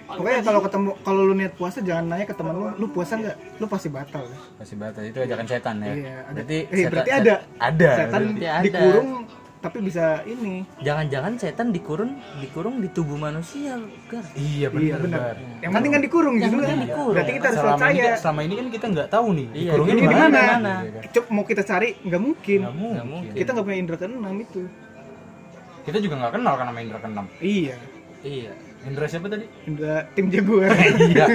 Pokoknya 0.05 0.39
kalau 0.39 0.59
ketemu 0.59 0.89
kalau 1.01 1.21
lu 1.21 1.33
niat 1.33 1.53
puasa 1.53 1.79
jangan 1.79 2.05
nanya 2.07 2.23
ke 2.23 2.31
temen 2.31 2.53
lu 2.53 2.67
lu 2.73 2.87
puasa 2.87 3.13
nggak? 3.15 3.59
Lu 3.59 3.67
pasti 3.67 3.87
batal. 3.87 4.23
Pasti 4.55 4.75
batal 4.75 5.03
itu 5.03 5.19
ajakan 5.19 5.45
setan 5.45 5.75
ya. 5.79 5.93
Iya 5.93 6.15
ada 6.21 6.31
berarti 6.33 6.57
eh, 6.57 6.67
setan- 6.71 6.91
berarti 6.95 7.11
ada. 7.11 7.35
ada 7.59 7.89
setan 7.93 8.21
berarti. 8.23 8.45
ada. 8.45 8.63
dikurung 8.63 9.09
tapi 9.59 9.77
bisa 9.79 10.23
ini. 10.23 10.63
Jangan-jangan 10.79 11.35
setan 11.35 11.69
dikurung 11.69 12.15
dikurung 12.39 12.79
di 12.79 12.87
tubuh 12.87 13.15
manusia 13.15 13.75
gar. 14.07 14.23
Iya 14.31 14.71
iya 14.71 14.95
benar 14.95 14.99
benar. 15.01 15.19
Bar. 15.19 15.37
yang 15.59 15.71
penting 15.73 15.91
kan 15.91 16.01
dikurung 16.01 16.35
Yang 16.35 16.47
gitu 16.49 16.63
kan? 16.63 16.77
dikurung. 16.79 17.11
berarti 17.11 17.31
kita 17.33 17.45
harus 17.45 17.59
selama 17.59 17.67
ini 17.67 17.83
percaya. 17.83 18.03
kan- 18.05 18.21
selama 18.23 18.39
ini 18.41 18.53
kan 18.55 18.67
kita 18.69 18.85
nggak 18.87 19.07
tahu 19.09 19.27
nih 19.29 19.47
Iya, 19.49 19.59
dikurungnya 19.65 19.91
ini 19.91 19.99
di 19.99 20.07
mana. 20.07 20.23
mana. 20.23 20.41
Mana? 20.49 20.75
Cuk, 21.11 21.25
mau 21.29 21.43
kita 21.43 21.61
cari 21.61 21.89
nggak 21.99 22.21
mungkin. 22.21 22.59
Nggak 22.61 22.73
mungkin. 22.73 22.95
Nggak 22.95 23.07
mungkin. 23.09 23.31
kita 23.35 23.49
nggak 23.51 23.65
punya 23.65 23.77
indra 23.77 23.95
keenam 23.95 24.35
itu. 24.39 24.61
Kita 25.79 25.97
juga 25.97 26.15
nggak 26.17 26.33
kenal 26.33 26.53
kan 26.53 26.65
nama 26.65 26.79
Indra 26.79 26.99
keenam. 26.99 27.25
Iya. 27.39 27.75
Iya. 28.21 28.51
Indra 28.81 29.05
siapa 29.05 29.27
tadi? 29.27 29.45
Indra 29.65 30.07
tim 30.09 30.27
jaguar. 30.29 30.71
Iya. 31.03 31.25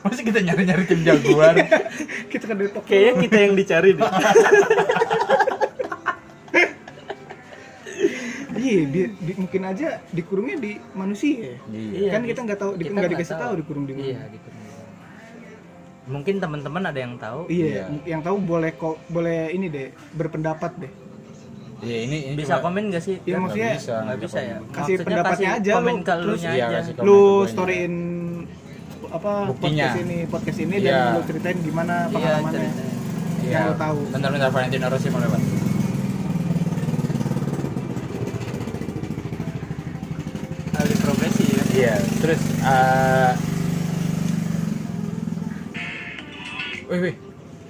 Masih 0.00 0.22
kita 0.22 0.40
nyari 0.40 0.62
nyari 0.64 0.84
tim 0.86 1.00
jaguar. 1.00 1.54
Kita 2.28 2.44
ke 2.46 2.54
Depok 2.54 2.84
kayaknya 2.84 3.12
kita 3.20 3.36
yang 3.38 3.54
dicari 3.54 3.90
deh 3.92 4.00
iya 8.70 8.82
di- 8.86 9.12
di- 9.16 9.36
mungkin 9.36 9.62
aja 9.64 9.88
dikurungnya 10.08 10.56
di 10.56 10.72
manusia. 10.92 11.58
Iya. 11.66 12.10
Kan 12.10 12.22
kita 12.24 12.40
nggak 12.42 12.58
tahu 12.58 12.70
di- 12.72 12.78
Kita 12.80 12.90
nggak 12.90 13.02
nggak 13.02 13.12
dikasih 13.16 13.36
tahu. 13.36 13.52
dikurung 13.58 13.84
di 13.84 13.92
mana. 13.92 14.06
Iya 14.06 14.20
dikurung. 14.28 14.58
Mungkin 16.10 16.34
teman-teman 16.38 16.82
ada 16.84 16.98
yang 16.98 17.14
tahu. 17.16 17.40
Iya, 17.46 17.86
yang 18.04 18.18
tahu 18.20 18.36
boleh 18.40 18.72
kok 18.72 18.98
boleh 19.06 19.50
ini 19.50 19.66
deh 19.68 19.88
berpendapat 20.12 20.72
deh. 20.78 20.92
ya 21.80 21.96
ini, 21.98 22.28
ini 22.28 22.36
bisa 22.36 22.60
cuma- 22.60 22.64
komen 22.66 22.92
gak 22.92 23.00
sih? 23.00 23.16
Iya, 23.18 23.24
Nggak 23.24 23.40
maksudnya 23.40 23.70
bisa 23.72 23.94
nggak 23.96 24.18
bisa 24.20 24.38
ya? 24.38 24.44
kasih 24.44 24.60
Maksudnya 24.60 24.98
pendapatnya 25.00 25.32
kasih 25.48 25.48
aja, 25.56 25.72
komen 25.72 25.88
lu- 25.90 25.96
ke 25.98 26.12
terus- 26.14 26.42
Iya, 26.42 26.52
aja 26.68 26.80
lu 27.00 27.20
storyin 27.46 27.94
apa 29.08 29.32
Buktinya. 29.48 29.84
podcast 29.88 29.96
ini 29.98 30.18
podcast 30.28 30.58
ini 30.60 30.74
Iya. 30.76 30.92
dan 30.92 31.08
lu 31.10 31.20
ceritain 31.24 31.58
gimana 31.58 31.94
iya 31.96 32.12
pengalamannya. 32.12 32.68
Iya. 33.40 33.50
yang 33.50 33.64
lu 33.64 33.74
tahu. 33.76 33.98
Bentar 34.12 34.28
bentar 34.30 34.50
Valentino 34.50 34.86
Rossi 34.86 35.08
mau 35.08 35.18
lewat 35.18 35.40
Iya, 41.80 41.96
terus 42.20 42.40
eh 42.60 43.32
Wih, 46.90 47.00
wih. 47.00 47.16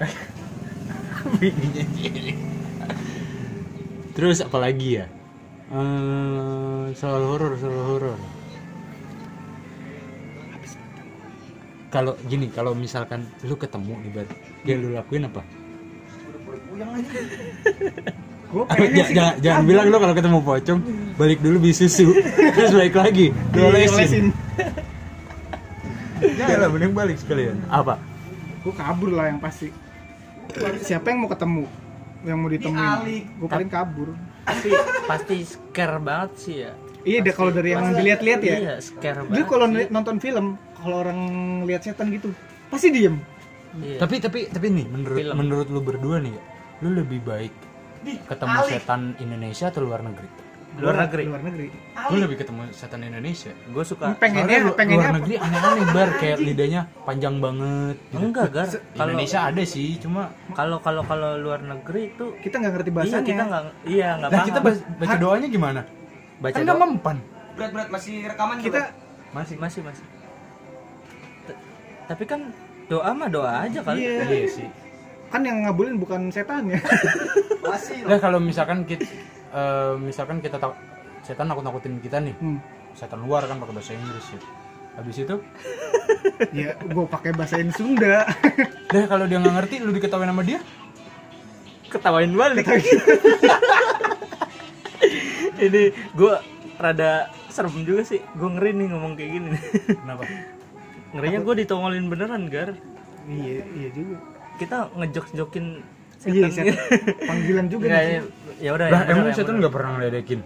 Terus 4.17 4.41
apa 4.43 4.59
lagi 4.59 4.99
ya? 4.99 5.07
Eh 5.71 6.91
soal 6.99 7.23
horor, 7.23 7.55
soal 7.61 7.79
horor. 7.87 8.19
Kalau 11.95 12.19
gini, 12.27 12.51
kalau 12.51 12.75
misalkan 12.75 13.31
lu 13.47 13.55
ketemu 13.55 13.95
nih 14.03 14.11
bar, 14.11 14.27
dia 14.67 14.75
lu 14.81 14.91
lakuin 14.91 15.31
apa? 15.31 15.45
gue 18.51 18.63
Ah, 18.67 18.77
ja- 18.99 19.09
jangan, 19.09 19.35
jangan 19.39 19.63
bilang 19.63 19.85
lu 19.87 19.97
kalau 19.97 20.15
ketemu 20.15 20.39
pocong. 20.41 20.81
Balik 21.15 21.39
dulu 21.39 21.57
beli 21.61 21.73
susu 21.73 22.11
terus 22.55 22.71
balik 22.71 22.95
lagi. 22.95 23.27
Lu 23.53 23.61
olesin 23.67 24.35
jangan 26.21 26.59
lah 26.59 26.69
mending 26.69 26.93
balik 26.93 27.17
sekalian. 27.17 27.57
Apa? 27.67 27.97
Gue 28.61 28.75
kabur 28.75 29.11
lah 29.11 29.27
yang 29.27 29.39
pasti. 29.39 29.73
Siapa 30.81 31.07
yang 31.09 31.25
mau 31.25 31.31
ketemu? 31.31 31.65
Yang 32.21 32.37
mau 32.37 32.49
ditemuin 32.49 32.93
gue 33.39 33.49
paling 33.49 33.71
kabur. 33.71 34.09
Tapi 34.43 34.69
pasti 35.07 35.37
scare 35.47 35.99
banget 35.99 36.31
sih 36.37 36.57
ya. 36.61 36.73
Iya 37.01 37.19
deh 37.23 37.33
kalau 37.33 37.49
dari 37.49 37.73
yang 37.73 37.95
dilihat-lihat 37.95 38.41
ya. 38.43 38.57
Iya 38.59 38.75
scare 38.79 39.25
Dia 39.25 39.31
banget 39.41 39.47
kalau 39.47 39.67
sih. 39.71 39.87
nonton 39.89 40.17
film, 40.19 40.47
kalau 40.75 40.97
orang 41.01 41.19
lihat 41.65 41.81
setan 41.81 42.13
gitu, 42.13 42.29
pasti 42.69 42.91
diem. 42.91 43.17
Iya. 43.71 44.03
tapi 44.03 44.19
tapi 44.19 44.51
tapi 44.51 44.67
nih 44.67 44.83
menurut 44.85 45.15
Film. 45.15 45.35
menurut 45.39 45.67
lu 45.71 45.79
berdua 45.79 46.19
nih 46.19 46.35
ya, 46.35 46.43
lu 46.83 46.91
lebih 46.93 47.23
baik 47.23 47.55
ketemu 48.03 48.57
setan 48.67 49.01
Indonesia 49.19 49.67
atau 49.67 49.81
luar 49.81 50.01
negeri? 50.01 50.29
Luar 50.73 50.97
negeri. 51.03 51.23
Luar 51.27 51.43
negeri. 51.43 51.67
lu 52.09 52.17
lebih 52.17 52.37
ketemu 52.39 52.71
setan 52.71 53.03
Indonesia. 53.03 53.51
Gue 53.69 53.83
suka 53.83 54.15
Pengennya, 54.17 54.47
Soalnya 54.47 54.59
lu- 54.65 54.77
pengennya 54.79 54.97
luar 54.97 55.07
apa? 55.07 55.17
negeri 55.19 55.35
aneh-aneh 55.37 55.85
bar. 55.91 56.11
Kayak 56.21 56.39
lidahnya 56.41 56.81
panjang 57.03 57.35
banget 57.39 57.97
gitu. 58.01 58.17
enggak 58.17 58.47
gar. 58.49 58.69
Kalau 58.71 59.11
Indonesia 59.11 59.41
ada 59.45 59.63
sih 59.65 59.89
cuma 59.99 60.23
kalau 60.53 60.79
kalau 60.79 61.03
kalau 61.03 61.37
luar 61.37 61.61
negeri 61.61 62.11
itu 62.11 62.25
Kita 62.39 62.55
nggak 62.57 62.73
ngerti 62.73 62.89
iya 62.89 62.97
bahasanya. 62.97 63.27
kita 63.27 63.43
nggak 63.45 63.63
iya 63.85 64.09
nggak 64.17 64.29
nah 64.29 64.39
paham. 64.39 64.49
kita 64.49 64.61
baca, 64.61 64.81
baca 64.97 65.17
doanya 65.19 65.49
gimana? 65.49 65.81
Baca 66.39 66.55
kan 66.55 66.65
doa. 66.65 66.79
mempan. 66.79 67.17
Berat 67.53 67.71
berat 67.71 67.89
masih 67.91 68.15
rekaman 68.25 68.57
kita 68.59 68.81
masih 69.31 69.57
masih 69.59 69.81
masih. 69.83 70.05
T- 71.45 71.59
tapi 72.07 72.25
kan 72.25 72.41
doa 72.87 73.11
mah 73.11 73.29
doa 73.29 73.53
aja 73.61 73.79
kali. 73.81 74.01
Iya. 74.01 74.23
iya 74.25 74.47
sih 74.49 74.69
kan 75.31 75.47
yang 75.47 75.63
ngabulin 75.63 75.97
bukan 76.03 76.29
setan 76.35 76.67
ya. 76.75 76.81
masih 77.71 78.03
Nah 78.03 78.19
kalau 78.19 78.43
misalkan 78.43 78.83
kita 78.83 79.07
misalkan 80.03 80.43
kita 80.43 80.59
tak 80.59 80.75
setan 81.23 81.47
nakut 81.47 81.63
nakutin 81.63 82.03
kita 82.03 82.19
nih. 82.19 82.35
Hmm. 82.39 82.59
setan 82.91 83.23
luar 83.23 83.47
kan 83.47 83.63
pakai 83.63 83.75
bahasa 83.79 83.95
Inggris 83.95 84.27
ya. 84.35 84.41
Habis 84.99 85.17
itu? 85.23 85.37
Ya, 86.57 86.73
gue 86.77 87.05
pakai 87.05 87.37
bahasa 87.37 87.61
Sunda. 87.77 88.25
deh 88.93 89.05
kalau 89.09 89.29
dia 89.29 89.39
nggak 89.41 89.57
ngerti 89.61 89.77
lu 89.85 89.93
diketawain 89.93 90.33
sama 90.33 90.41
dia? 90.41 90.61
Ketawain 91.93 92.33
balik. 92.33 92.65
Ini 95.61 95.83
gue 96.17 96.35
rada 96.81 97.29
serem 97.53 97.85
juga 97.85 98.09
sih. 98.09 98.25
Gue 98.37 98.57
ngeri 98.57 98.73
nih 98.73 98.87
ngomong 98.89 99.13
kayak 99.21 99.31
gini. 99.37 99.49
Kenapa? 100.01 100.25
Ngerinya 101.13 101.41
gue 101.45 101.55
ditongolin 101.65 102.07
beneran 102.09 102.43
gar. 102.49 102.73
Iya, 103.29 103.69
iya 103.77 103.89
juga. 103.93 104.17
Kita 104.61 104.77
ngejok 104.93 105.27
jokin 105.35 105.67
Iya, 106.21 106.53
setan 106.53 106.69
setan. 106.69 106.77
Panggilan 107.33 107.67
juga 107.67 107.85
Nggak, 107.87 108.03
nih. 108.03 108.13
ya, 108.13 108.21
ya 108.61 108.71
udah 108.71 108.87
lah 108.87 109.01
bener, 109.01 109.09
emang 109.11 109.25
yang 109.25 109.33
setan 109.33 109.47
bener. 109.49 109.59
nggak 109.59 109.73
pernah 109.73 109.91
ngeledekin 109.91 110.41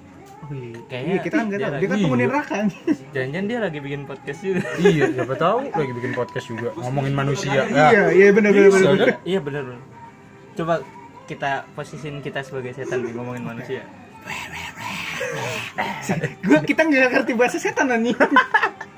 iya. 0.46 0.78
Kayaknya 0.84 1.10
Iya, 1.10 1.18
kita 1.18 1.34
kan 1.34 1.44
nggak 1.44 1.58
dia 1.58 1.66
tahu. 1.66 1.74
Dia 1.74 1.88
kan 1.88 1.98
temenin 1.98 2.22
Iya. 2.22 2.30
Raka. 2.32 2.56
jangan-jangan 3.10 3.44
dia 3.44 3.58
lagi 3.58 3.78
bikin 3.80 4.00
podcast 4.04 4.38
juga 4.40 4.60
iya 4.78 5.04
siapa 5.10 5.34
tahu 5.36 5.58
lagi 5.66 5.92
bikin 5.92 6.12
podcast 6.12 6.46
juga 6.46 6.68
ngomongin 6.76 7.14
manusia 7.16 7.60
Iya, 7.66 8.00
iya 8.08 8.28
benar 8.30 8.50
benar 8.52 8.68
bisa 8.68 8.86
benar. 8.86 9.06
kan 9.08 9.16
iya 9.24 9.38
bener 9.40 9.62
bener 9.64 9.82
coba 10.54 10.74
kita 11.24 11.50
posisiin 11.72 12.16
kita 12.20 12.40
sebagai 12.40 12.70
setan 12.70 12.98
nih 13.00 13.12
ngomongin 13.12 13.42
manusia 13.42 13.82
Gua 16.40 16.60
kita 16.60 16.82
nggak 16.82 17.08
ngerti 17.10 17.32
bahasa 17.34 17.56
setan 17.58 17.88
anjing. 17.88 18.16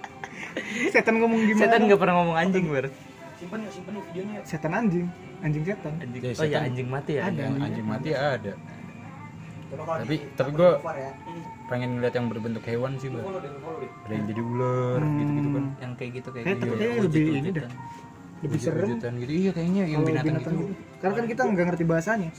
setan 0.92 1.14
ngomong 1.16 1.40
gimana? 1.42 1.62
setan 1.62 1.80
nggak 1.82 1.96
pernah 1.96 2.14
ngomong 2.16 2.36
anjing 2.36 2.66
ber 2.66 2.86
simpen 3.46 3.62
yuk 3.62 3.72
simpen 3.72 3.94
videonya 4.02 4.38
Setan 4.42 4.72
anjing, 4.74 5.06
anjing 5.38 5.62
setan. 5.62 5.94
anjing 6.02 6.18
Ya, 6.20 6.30
oh 6.34 6.42
ya 6.42 6.50
setan. 6.50 6.66
anjing 6.66 6.88
mati 6.90 7.12
ya 7.14 7.22
Ada. 7.24 7.42
yang 7.46 7.54
anjing 7.62 7.86
mati 7.86 8.10
ada. 8.10 8.52
Coba 9.66 9.82
kalau 9.82 10.02
Tapi- 10.02 10.26
tapi 10.34 10.50
ya. 10.54 11.10
Ini, 11.26 11.40
pengen 11.66 11.88
ngeliat 11.98 12.14
yang 12.14 12.26
berbentuk 12.26 12.62
hewan 12.62 12.92
sih 12.98 13.08
bang 13.10 13.22
ada 13.26 14.12
yang 14.14 14.26
jadi 14.26 14.42
ular 14.42 15.00
gitu 15.02 15.30
gitu 15.32 15.48
kan. 15.50 15.64
Yang 15.78 15.92
kayak 15.94 16.10
gitu 16.12 16.28
kayak 16.30 16.44
gitu. 16.46 16.64
kayaknya 16.68 17.02
lebih 17.02 17.24
ini 17.32 17.50
dah. 17.54 17.68
Lebih 18.36 18.58
serem. 18.60 18.88
gitu. 18.92 19.32
Iya 19.32 19.50
kayaknya 19.54 19.82
yang 19.86 19.94
kalau 19.96 20.08
binatang, 20.12 20.26
binatang 20.28 20.54
gitu. 20.54 20.66
gitu. 20.66 20.82
Karena 20.98 21.14
kan 21.14 21.24
kita 21.26 21.40
nggak 21.46 21.66
ngerti 21.70 21.84
bahasanya. 21.86 22.30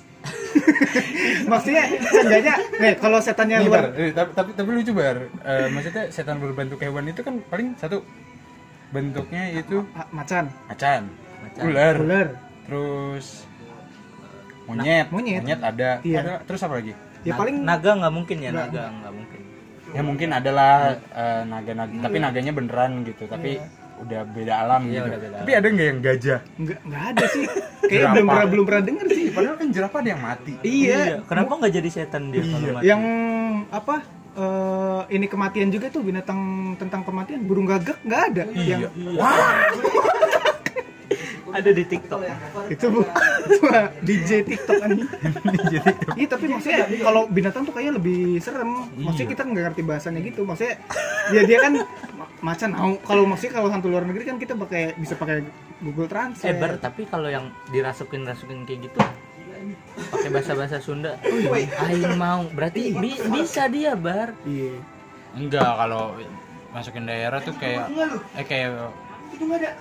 Maksudnya 1.52 1.84
seenggaknya, 2.02 2.54
nih 2.80 2.94
kalau 3.00 3.20
setannya 3.20 3.58
luar, 3.64 3.92
eh, 3.96 4.12
tapi, 4.12 4.32
tapi 4.36 4.50
tapi 4.52 4.70
lucu 4.74 4.92
bar. 4.92 5.18
Eh, 5.44 5.68
maksudnya 5.72 6.04
setan 6.12 6.38
berbentuk 6.40 6.80
hewan 6.80 7.08
itu 7.08 7.22
kan 7.22 7.40
paling 7.48 7.76
satu 7.76 8.04
bentuknya 8.88 9.44
itu 9.54 9.84
ah, 9.92 10.08
macan, 10.10 10.46
macan, 10.66 11.02
Macan. 11.44 11.62
ular, 11.64 11.96
ular, 11.98 12.28
terus 12.64 13.44
monyet, 14.64 15.08
monyet. 15.10 15.42
ada, 15.58 16.00
Iya. 16.02 16.20
ada 16.22 16.34
terus 16.44 16.62
apa 16.62 16.76
lagi? 16.76 16.94
ya 17.24 17.34
Na- 17.34 17.40
paling 17.40 17.56
naga 17.62 17.92
nggak 17.98 18.14
mungkin 18.14 18.38
ya 18.40 18.52
naga 18.52 18.84
nggak 18.94 19.14
mungkin 19.14 19.40
Ya 19.88 20.04
mungkin 20.04 20.30
adalah 20.30 21.00
eh, 21.00 21.42
naga-naga, 21.48 21.96
tapi 22.04 22.20
naganya 22.20 22.52
beneran 22.52 23.08
gitu, 23.08 23.24
tapi 23.24 23.56
udah 23.98 24.28
beda 24.28 24.54
alam 24.60 24.84
Iya, 24.84 24.92
gitu. 24.94 25.08
udah 25.08 25.20
beda 25.24 25.36
tapi 25.40 25.52
ada 25.56 25.68
nggak 25.72 25.88
yang 25.88 26.00
gajah? 26.04 26.40
nggak 26.54 26.80
nggak 26.84 27.04
ada 27.08 27.24
sih. 27.26 27.46
Kayak 27.90 28.08
belum 28.12 28.28
pernah 28.28 28.48
belum 28.52 28.64
pernah 28.68 28.84
denger 28.84 29.08
sih. 29.10 29.26
Padahal 29.32 29.56
kan 29.56 29.68
jerapah 29.72 30.00
ada 30.04 30.10
yang 30.12 30.20
mati. 30.22 30.54
Iya. 30.60 31.24
kenapa 31.24 31.52
nggak 31.56 31.74
jadi 31.74 31.90
setan 31.90 32.24
dia 32.30 32.44
kalau 32.44 32.60
Iya. 32.60 32.74
mati? 32.76 32.84
Yang 32.84 33.02
apa? 33.72 33.96
Eh, 34.38 35.02
ini 35.10 35.26
kematian 35.26 35.68
juga 35.68 35.90
tuh 35.90 36.02
binatang 36.02 36.74
tentang 36.78 37.02
kematian. 37.02 37.42
Burung 37.42 37.66
gagak 37.66 37.98
nggak 38.02 38.22
ada. 38.32 38.44
Iya. 38.48 38.78
yang 38.78 38.82
ada 41.48 41.72
di 41.74 41.84
TikTok. 41.84 42.22
Itu 42.70 42.86
bu 42.92 43.02
DJ 44.06 44.46
TikTok 44.46 44.78
anjing. 44.78 45.10
Iya 46.18 46.28
tapi 46.28 46.46
maksudnya 46.50 46.86
kalau 47.02 47.26
binatang 47.28 47.66
tuh 47.66 47.74
kayaknya 47.74 47.98
lebih 47.98 48.38
serem. 48.38 48.88
Maksudnya 48.94 49.26
Iya. 49.26 49.34
kita 49.34 49.42
nggak 49.44 49.64
ngerti 49.72 49.82
bahasanya 49.82 50.20
gitu. 50.22 50.42
Maksudnya 50.46 50.76
ya 51.34 51.42
dia 51.44 51.58
kan 51.58 51.74
ma- 52.14 52.30
macan. 52.44 52.70
Mau 52.74 52.94
kalau 53.02 53.24
maksudnya 53.26 53.54
kalau 53.58 53.70
hantu 53.74 53.88
luar 53.90 54.06
negeri 54.06 54.24
kan 54.28 54.38
kita 54.38 54.54
pakai 54.54 54.94
bisa 54.96 55.18
pakai 55.18 55.42
Google 55.82 56.06
eh 56.06 56.12
Translate 56.12 56.58
bar 56.58 56.72
tapi 56.78 57.06
kalau 57.06 57.30
yang 57.30 57.54
dirasukin 57.70 58.26
rasukin 58.26 58.66
kayak 58.66 58.90
gitu 58.90 59.00
pakai 60.08 60.30
bahasa 60.30 60.52
bahasa 60.54 60.78
Sunda 60.78 61.12
aing 61.82 62.16
mau 62.16 62.48
berarti 62.50 62.94
bi- 62.94 63.22
bisa 63.32 63.68
dia 63.68 63.94
bar 63.94 64.34
iya 64.44 64.80
Enggak, 65.34 65.70
kalau 65.78 66.18
masukin 66.70 67.06
daerah 67.06 67.38
tuh 67.38 67.54
kayak 67.54 67.94
eh 68.34 68.42
kayak 68.44 68.90
itu 69.30 69.44
nggak 69.44 69.60
ada 69.60 69.72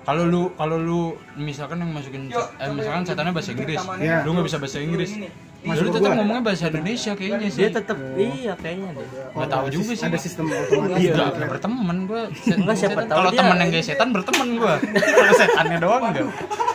kalau 0.00 0.24
lu 0.24 0.42
kalau 0.54 0.76
lu 0.76 1.00
misalkan 1.34 1.76
yang 1.78 1.90
masukin 1.90 2.30
eh, 2.30 2.70
misalkan 2.70 3.04
setannya 3.04 3.30
bahasa 3.30 3.52
Inggris, 3.52 3.76
Iya. 3.98 4.24
lu 4.24 4.32
nggak 4.32 4.46
bisa 4.46 4.56
bahasa 4.56 4.78
Inggris. 4.80 5.12
Masuk 5.60 5.82
Lu 5.82 5.90
ke 5.90 5.96
tetap 6.00 6.16
ngomongnya 6.16 6.40
bahasa 6.42 6.64
Indonesia 6.66 7.12
kayaknya 7.12 7.48
sih. 7.48 7.60
dia 7.60 7.70
tetap 7.70 7.98
iya 8.16 8.52
kayaknya 8.56 8.96
deh 8.96 9.06
Nggak 9.36 9.48
tahu 9.50 9.60
ada 9.60 9.70
juga 9.70 9.92
sih. 9.92 10.06
ada 10.08 10.16
sistem 10.16 10.44
otomatis 10.48 11.04
Enggak, 11.04 11.28
enggak 11.28 11.48
berteman 11.50 11.96
gua. 12.06 12.22
Enggak, 12.32 12.76
siapa 12.80 13.00
tahu 13.04 13.16
Kalau 13.18 13.30
temen 13.30 13.56
yang 13.58 13.70
kayak 13.70 13.84
setan 13.84 14.08
berteman 14.10 14.48
gua. 14.56 14.74
Kalau 14.80 15.34
setannya 15.36 15.78
doang 15.78 16.02
enggak. 16.06 16.26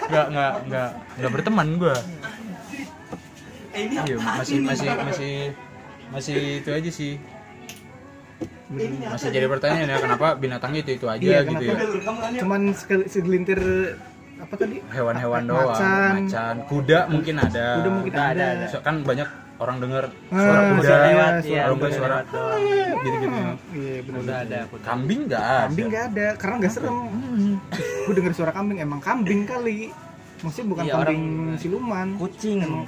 Enggak 0.06 0.25
enggak 0.30 0.51
enggak 0.62 0.89
enggak 1.17 1.32
berteman 1.34 1.67
gua. 1.75 1.95
Iya, 3.75 4.15
masih 4.17 4.57
masih 4.61 4.88
masih 4.95 5.33
masih 6.07 6.35
itu 6.59 6.69
aja 6.71 6.89
sih. 6.89 7.13
Masih 9.05 9.29
jadi 9.29 9.45
pertanyaan 9.45 9.88
ya 9.88 9.97
kenapa 9.99 10.33
binatangnya 10.33 10.81
itu 10.81 10.91
itu 10.95 11.05
aja 11.05 11.21
Iya, 11.21 11.39
gitu 11.45 11.63
ya. 11.63 11.75
cuman 12.41 12.61
segelintir 13.05 13.59
apa 14.35 14.53
tadi 14.53 14.83
Hewan-hewan 14.89 15.43
doang, 15.45 15.69
Macan. 15.69 16.11
macan, 16.19 16.55
kuda 16.65 16.99
mungkin 17.07 17.35
ada. 17.38 17.67
udah 17.79 17.91
mungkin 17.93 18.11
Ada, 18.11 18.25
ada, 18.27 18.45
ada, 18.53 18.65
So, 18.67 18.81
kan 18.81 18.99
banyak 19.01 19.29
orang 19.55 19.77
dengar 19.79 20.03
Ah, 20.27 20.35
suara 20.35 20.59
kuda 20.73 20.95
lewat 20.99 21.31
Iya, 21.39 21.47
ya 21.47 21.61
kalau 21.61 21.75
nggak 21.77 21.85
udah 21.85 21.95
suara 21.95 22.15
doang. 22.25 22.61
gitu-gitu. 22.97 23.39
iya 23.71 23.95
benar 24.01 24.19
udah 24.19 24.38
ada 24.38 24.59
tahu. 24.65 24.77
Kambing 24.81 25.19
enggak 25.23 25.39
ada. 25.41 25.59
kambing 25.61 25.88
nggak 25.88 26.05
ada 26.05 26.27
karena 26.35 26.55
nggak 26.57 26.73
serem 26.73 26.97
gue 28.05 28.13
denger 28.13 28.33
suara 28.33 28.51
kambing 28.51 28.77
emang 28.77 28.99
kambing 28.99 29.41
kali 29.45 29.77
maksudnya 30.38 30.67
bukan 30.67 30.83
Iya, 30.83 30.93
kambing 30.93 31.21
orang- 31.23 31.57
siluman 31.57 32.07
kucing 32.17 32.57
emang 32.59 32.83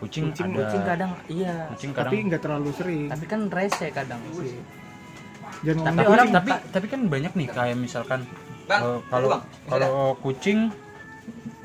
kucing, 0.00 0.24
Kucing- 0.26 0.50
ada. 0.50 0.58
kucing 0.58 0.82
kadang 0.82 1.10
iya. 1.28 1.54
Kucing 1.68 1.92
kadang 1.92 2.10
tapi 2.10 2.16
nggak 2.24 2.40
terlalu 2.40 2.70
sering. 2.72 3.04
Tapi 3.06 3.24
kan 3.24 3.40
rese 3.48 3.86
kadang 3.90 4.20
jangan 5.60 5.84
Tapi 5.86 6.00
orang 6.02 6.26
kucing. 6.26 6.36
tapi 6.36 6.50
tapi 6.72 6.86
kan 6.88 7.00
banyak 7.06 7.32
nih 7.34 7.48
kayak 7.48 7.76
misalkan 7.76 8.20
eh, 8.66 8.98
kalau 9.06 9.28
Bang, 9.28 9.42
kalau 9.66 9.92
kucing 10.18 10.72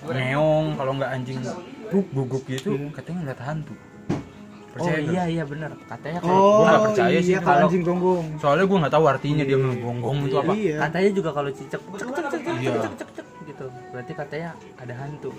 ngeong 0.06 0.76
kalau 0.76 0.92
nggak 0.94 1.12
anjing 1.12 1.40
guguk 1.86 2.08
guguk 2.12 2.44
gitu 2.46 2.76
Iya. 2.76 2.92
katanya 2.92 3.18
ngeliat 3.24 3.42
hantu. 3.42 3.74
Oh 3.74 4.74
percaya 4.76 5.00
nggak? 5.00 5.14
iya 5.16 5.24
iya 5.32 5.44
bener. 5.48 5.72
Katanya 5.82 6.20
kalau 6.20 6.36
oh 6.36 6.44
gua 6.52 6.66
nggak 6.68 6.84
percaya 6.84 7.18
sih 7.18 7.32
iya 7.32 7.40
kalau 7.40 7.48
kalau- 7.48 7.66
anjing 7.66 7.84
gonggong. 7.84 8.26
Soalnya 8.38 8.66
gue 8.66 8.78
nggak 8.84 8.94
tahu 8.94 9.06
artinya 9.08 9.44
dia 9.44 9.58
ngegonggong 9.58 10.18
itu 10.28 10.36
apa. 10.36 10.52
Iya. 10.54 10.76
Katanya 10.84 11.10
juga 11.16 11.30
kalau 11.32 11.50
cicak 11.50 11.82
cek 11.82 12.10
cek 12.12 12.26
cek 12.26 12.42
cek 12.44 12.56
Iya. 12.60 12.72
cek 12.76 12.94
cek 13.00 13.10
cek 13.16 13.28
gitu. 13.48 13.66
Berarti 13.90 14.12
katanya 14.14 14.50
ada 14.76 14.94
hantu 14.94 15.32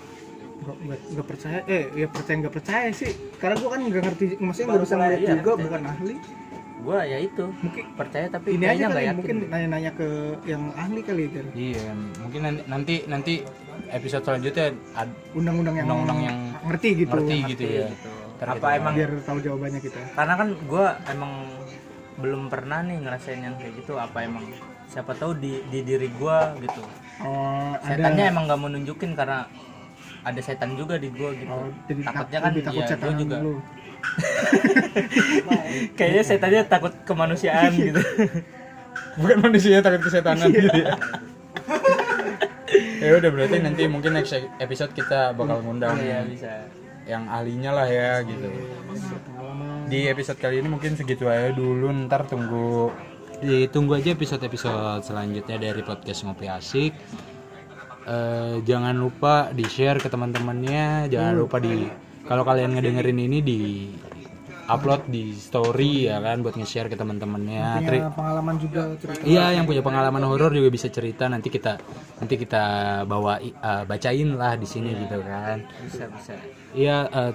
nggak 0.57 1.27
percaya. 1.27 1.59
Eh 1.65 1.83
ya 1.93 2.07
percaya 2.07 2.35
nggak 2.41 2.55
percaya 2.55 2.87
sih. 2.91 3.11
Karena 3.37 3.55
gua 3.57 3.69
kan 3.73 3.81
nggak 3.83 4.03
ngerti 4.03 4.25
maksudnya 4.37 4.67
nggak 4.67 4.83
bisa 4.83 4.95
ngeliat 4.95 5.19
Iya, 5.19 5.29
juga 5.33 5.41
percaya. 5.49 5.63
bukan 5.65 5.81
ahli. 5.85 6.15
Gua 6.77 6.99
ya 7.03 7.17
itu 7.19 7.45
mungkin 7.59 7.83
percaya 7.93 8.25
tapi 8.27 8.47
ini 8.53 8.63
aja 8.63 8.85
kali 8.87 9.01
yakin. 9.03 9.15
mungkin 9.17 9.37
nanya-nanya 9.49 9.91
ke 9.91 10.07
yang 10.45 10.63
ahli 10.71 11.01
kali 11.03 11.23
kan 11.27 11.45
iya 11.51 11.83
mungkin 12.15 12.39
nanti 12.63 12.95
nanti, 13.03 13.33
episode 13.91 14.23
selanjutnya 14.23 14.71
ad, 14.95 15.09
undang-undang 15.35 15.75
yang, 15.75 15.85
Undang-undang 15.89 16.19
yang 16.23 16.37
ngerti 16.63 16.89
gitu 16.95 17.11
ngerti 17.11 17.35
gitu 17.51 17.63
ya. 17.65 17.87
gitu. 17.91 18.09
Ntar 18.39 18.47
apa 18.47 18.55
kita- 18.61 18.77
emang 18.77 18.93
biar 18.93 19.11
tahu 19.19 19.37
jawabannya 19.41 19.81
kita. 19.83 19.99
Karena 20.15 20.33
kan 20.37 20.47
gua 20.63 20.85
emang 21.07 21.31
belum 22.17 22.41
pernah 22.47 22.79
nih 22.81 22.97
ngerasain 22.99 23.41
yang 23.41 23.55
kayak 23.57 23.73
gitu. 23.75 23.93
Apa 23.97 24.17
emang 24.23 24.45
siapa 24.87 25.11
tahu 25.11 25.35
di 25.35 25.59
di 25.67 25.79
diri 25.81 26.07
gua 26.15 26.55
gitu. 26.55 26.81
Oh 27.19 27.73
setannya 27.81 28.31
emang 28.31 28.47
nggak 28.47 28.59
mau 28.59 28.69
nunjukin 28.69 29.11
karena 29.11 29.43
ada 30.27 30.41
setan 30.43 30.75
juga 30.75 30.99
di 30.99 31.07
gua 31.11 31.31
gitu. 31.31 31.47
Oh, 31.49 31.69
jadi 31.87 32.01
takutnya 32.03 32.39
tak- 32.39 32.45
kan 32.45 32.51
takut 32.59 32.67
ya 32.67 32.71
gua 32.75 32.91
setan 32.91 33.11
juga. 33.15 33.35
lu. 33.39 33.53
Kayaknya 35.97 36.23
setannya 36.23 36.61
takut 36.67 36.93
kemanusiaan 37.07 37.71
gitu. 37.87 38.01
Bukan 39.17 39.37
manusia 39.41 39.79
takut 39.81 40.01
kesetanan. 40.05 40.49
Gitu 40.51 40.69
ya 40.77 40.93
ya 42.97 43.11
udah 43.17 43.29
berarti 43.31 43.57
nanti 43.63 43.83
mungkin 43.87 44.17
next 44.17 44.35
episode 44.59 44.91
kita 44.91 45.31
bakal 45.37 45.63
ngundang 45.63 45.95
iya 46.01 46.25
bisa. 46.25 46.67
yang 47.07 47.23
ahlinya 47.31 47.71
lah 47.71 47.87
ya 47.87 48.19
gitu. 48.27 48.51
pengalaman. 49.31 49.87
Di 49.87 50.11
episode 50.11 50.35
kali 50.43 50.59
ini 50.59 50.67
mungkin 50.67 50.99
segitu 50.99 51.23
aja 51.31 51.55
dulu 51.55 51.87
ntar 52.03 52.27
tunggu. 52.27 52.91
Ditunggu 53.39 53.95
aja 53.95 54.11
episode-episode 54.11 55.05
selanjutnya 55.07 55.55
dari 55.55 55.79
podcast 55.85 56.25
ngopi 56.27 56.51
asik 56.51 56.91
Eh, 58.07 58.63
jangan 58.63 58.95
lupa 58.95 59.51
di 59.51 59.67
share 59.67 59.99
ke 59.99 60.07
teman-temannya 60.07 61.11
jangan 61.11 61.33
lupa 61.43 61.59
di 61.59 61.91
kalau 62.23 62.47
kalian 62.47 62.79
ngedengerin 62.79 63.19
ini 63.19 63.43
di 63.43 63.59
upload 64.71 65.11
di 65.11 65.35
story 65.35 66.07
ya 66.07 66.23
kan 66.23 66.39
buat 66.39 66.55
nge-share 66.55 66.87
ke 66.87 66.95
teman-temannya 66.95 67.83
punya 67.83 68.11
pengalaman 68.15 68.55
juga 68.63 68.95
cerita 68.95 69.27
Iya, 69.27 69.59
yang 69.59 69.67
punya 69.67 69.83
pengalaman 69.83 70.23
horor 70.23 70.55
juga 70.55 70.71
bisa 70.71 70.87
cerita. 70.87 71.27
Nanti 71.27 71.51
kita 71.51 71.83
nanti 72.23 72.35
kita 72.39 72.63
bawa 73.03 73.43
eh, 73.43 73.83
bacain 73.83 74.39
lah 74.39 74.55
di 74.55 74.67
sini 74.67 74.95
gitu 75.03 75.19
kan. 75.27 75.67
bisa 75.83 76.07
bisa 76.07 76.31
Iya, 76.71 77.11
eh, 77.11 77.31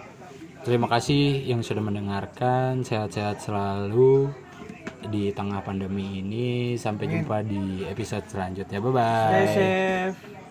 terima 0.65 0.89
kasih 0.89 1.53
yang 1.53 1.61
sudah 1.61 1.85
mendengarkan. 1.85 2.81
Sehat-sehat 2.81 3.45
selalu 3.45 4.33
di 5.05 5.37
tengah 5.37 5.61
pandemi 5.61 6.25
ini. 6.25 6.81
Sampai 6.81 7.13
jumpa 7.13 7.45
di 7.45 7.85
episode 7.85 8.25
selanjutnya. 8.25 8.81
Bye 8.81 8.93
bye. 8.93 9.45
chef 9.53 10.33